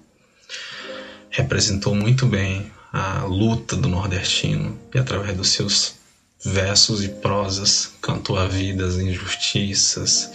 Representou 1.36 1.94
muito 1.94 2.26
bem 2.26 2.72
a 2.94 3.26
luta 3.26 3.76
do 3.76 3.90
nordestino 3.90 4.80
e 4.94 4.98
através 4.98 5.36
dos 5.36 5.50
seus 5.50 5.96
versos 6.42 7.04
e 7.04 7.10
prosas 7.10 7.92
cantou 8.02 8.38
a 8.38 8.48
vida, 8.48 8.86
as 8.86 8.96
injustiças 8.96 10.32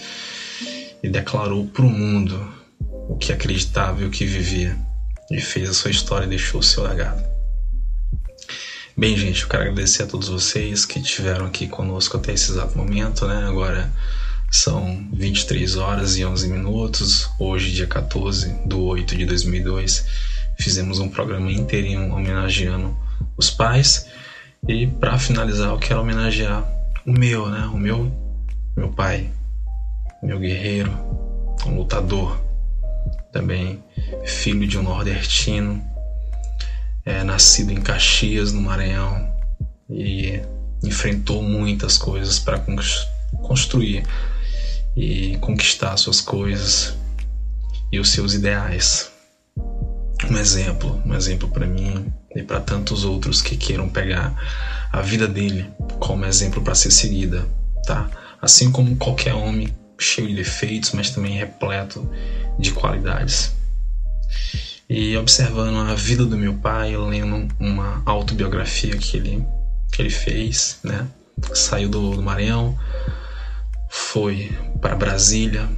e 1.03 1.09
declarou 1.09 1.66
para 1.68 1.86
o 1.86 1.88
mundo 1.88 2.53
o 3.09 3.16
que 3.16 3.32
acreditava 3.32 4.03
e 4.03 4.05
o 4.05 4.11
que 4.11 4.26
vivia 4.26 4.76
e 5.30 5.40
fez 5.40 5.70
a 5.70 5.72
sua 5.72 5.90
história 5.90 6.26
e 6.26 6.28
deixou 6.28 6.61
o 6.61 6.62
seu 6.62 6.82
legado. 6.82 7.24
Bem, 8.94 9.16
gente, 9.16 9.44
eu 9.44 9.48
quero 9.48 9.62
agradecer 9.62 10.03
a 10.03 10.07
todos 10.07 10.28
vocês 10.28 10.84
que 10.84 10.98
estiveram 10.98 11.46
aqui 11.46 11.66
conosco 11.66 12.18
até 12.18 12.34
esse 12.34 12.51
exato 12.51 12.76
momento, 12.76 13.26
né? 13.26 13.46
Agora 13.46 13.90
são 14.51 15.09
23 15.14 15.76
horas 15.76 16.18
e 16.18 16.26
11 16.26 16.46
minutos. 16.48 17.30
Hoje, 17.38 17.72
dia 17.72 17.86
14 17.86 18.53
de 18.66 18.74
8 18.74 19.16
de 19.16 19.24
2002, 19.24 20.05
fizemos 20.61 20.98
um 20.98 21.08
programa 21.08 21.50
inteirinho 21.50 22.12
homenageando 22.12 22.96
os 23.36 23.50
pais. 23.50 24.06
E 24.68 24.86
para 24.86 25.18
finalizar, 25.18 25.70
eu 25.70 25.78
quero 25.78 26.00
homenagear 26.00 26.64
o 27.06 27.12
meu, 27.12 27.48
né? 27.48 27.64
O 27.72 27.78
meu, 27.78 28.12
meu 28.76 28.90
pai, 28.90 29.30
meu 30.22 30.38
guerreiro, 30.38 30.92
um 31.66 31.76
lutador, 31.76 32.38
também 33.32 33.82
filho 34.26 34.66
de 34.66 34.78
um 34.78 34.82
nordestino, 34.82 35.82
é, 37.04 37.24
nascido 37.24 37.72
em 37.72 37.80
Caxias, 37.80 38.52
no 38.52 38.61
Maranhão, 38.61 39.32
e 39.88 40.40
enfrentou 40.82 41.42
muitas 41.42 41.96
coisas 41.96 42.38
para 42.38 42.62
construir 43.42 44.04
e 44.96 45.36
conquistar 45.38 45.96
suas 45.96 46.20
coisas 46.20 46.96
e 47.90 47.98
os 47.98 48.11
seus 48.11 48.34
ideais. 48.34 49.09
Um 50.31 50.39
exemplo, 50.39 51.03
um 51.05 51.12
exemplo 51.12 51.49
para 51.49 51.66
mim 51.66 52.12
e 52.37 52.43
para 52.45 52.61
tantos 52.61 53.05
outros 53.05 53.43
que 53.43 53.57
queiram 53.57 53.89
pegar 53.89 54.33
a 54.93 55.01
vida 55.01 55.26
dele 55.26 55.68
como 55.99 56.24
exemplo 56.24 56.62
para 56.62 56.74
ser 56.74 56.93
seguida, 56.93 57.45
tá? 57.85 58.09
Assim 58.41 58.70
como 58.70 58.95
qualquer 58.97 59.35
homem 59.35 59.74
cheio 59.99 60.28
de 60.28 60.37
defeitos, 60.37 60.93
mas 60.93 61.11
também 61.11 61.37
repleto 61.37 62.09
de 62.59 62.70
qualidades. 62.70 63.53
E 64.89 65.16
observando 65.16 65.76
a 65.76 65.95
vida 65.95 66.24
do 66.24 66.37
meu 66.37 66.55
pai, 66.55 66.97
lendo 66.97 67.49
uma 67.59 68.01
autobiografia 68.07 68.97
que 68.97 69.16
ele, 69.16 69.45
que 69.93 70.01
ele 70.01 70.11
fez, 70.11 70.78
né? 70.85 71.09
Saiu 71.55 71.89
do, 71.89 72.14
do 72.14 72.22
Maranhão, 72.22 72.78
foi 73.89 74.57
para 74.81 74.95
Brasília 74.95 75.68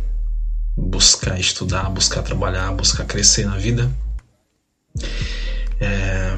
buscar 0.77 1.41
estudar, 1.41 1.89
buscar 1.89 2.23
trabalhar, 2.23 2.71
buscar 2.73 3.07
crescer 3.07 3.47
na 3.47 3.57
vida. 3.57 3.91
É, 5.81 6.37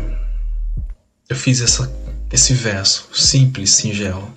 eu 1.29 1.37
fiz 1.37 1.61
essa, 1.61 1.93
esse 2.33 2.55
verso 2.55 3.09
simples, 3.15 3.71
singelo, 3.71 4.33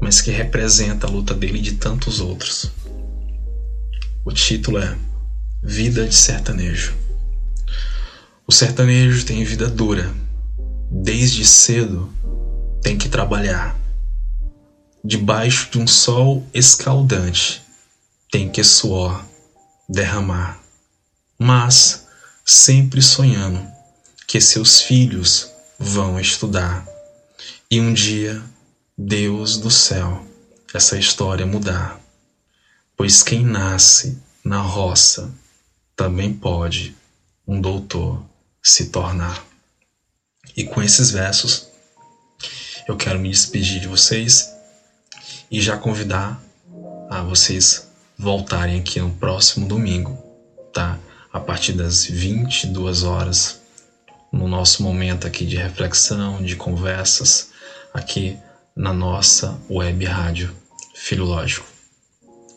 mas 0.00 0.20
que 0.20 0.30
representa 0.30 1.06
a 1.06 1.10
luta 1.10 1.34
dele 1.34 1.58
e 1.58 1.62
de 1.62 1.72
tantos 1.72 2.20
outros. 2.20 2.70
O 4.24 4.32
título 4.32 4.78
é 4.78 4.96
Vida 5.62 6.06
de 6.06 6.14
Sertanejo. 6.14 6.94
O 8.46 8.52
sertanejo 8.52 9.24
tem 9.24 9.44
vida 9.44 9.68
dura. 9.68 10.12
Desde 10.90 11.44
cedo 11.44 12.12
tem 12.82 12.98
que 12.98 13.08
trabalhar. 13.08 13.78
Debaixo 15.04 15.70
de 15.70 15.78
um 15.78 15.86
sol 15.86 16.44
escaldante 16.52 17.62
tem 18.30 18.48
que 18.48 18.64
suor 18.64 19.24
derramar. 19.88 20.60
Mas 21.38 22.08
sempre 22.52 23.00
sonhando 23.00 23.64
que 24.26 24.40
seus 24.40 24.80
filhos 24.80 25.52
vão 25.78 26.18
estudar 26.18 26.84
e 27.70 27.80
um 27.80 27.94
dia 27.94 28.42
Deus 28.98 29.56
do 29.56 29.70
céu 29.70 30.26
essa 30.74 30.98
história 30.98 31.46
mudar. 31.46 32.00
Pois 32.96 33.22
quem 33.22 33.44
nasce 33.44 34.20
na 34.44 34.60
roça 34.60 35.32
também 35.94 36.34
pode 36.34 36.96
um 37.46 37.60
doutor 37.60 38.20
se 38.60 38.86
tornar. 38.86 39.46
E 40.56 40.64
com 40.64 40.82
esses 40.82 41.12
versos, 41.12 41.68
eu 42.88 42.96
quero 42.96 43.20
me 43.20 43.30
despedir 43.30 43.78
de 43.78 43.86
vocês 43.86 44.52
e 45.48 45.60
já 45.60 45.78
convidar 45.78 46.42
a 47.08 47.22
vocês 47.22 47.86
voltarem 48.18 48.80
aqui 48.80 48.98
no 48.98 49.14
próximo 49.14 49.68
domingo, 49.68 50.18
tá? 50.74 50.98
A 51.32 51.38
partir 51.38 51.72
das 51.72 52.04
22 52.04 53.04
horas, 53.04 53.60
no 54.32 54.48
nosso 54.48 54.82
momento 54.82 55.26
aqui 55.26 55.46
de 55.46 55.56
reflexão, 55.56 56.42
de 56.42 56.56
conversas, 56.56 57.50
aqui 57.94 58.36
na 58.74 58.92
nossa 58.92 59.60
web 59.68 60.04
rádio 60.04 60.54
Filho 60.94 61.24
Lógico. 61.24 61.66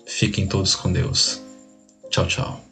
Fiquem 0.08 0.48
todos 0.48 0.76
com 0.76 0.92
Deus. 0.92 1.42
Tchau, 2.10 2.28
tchau. 2.28 2.66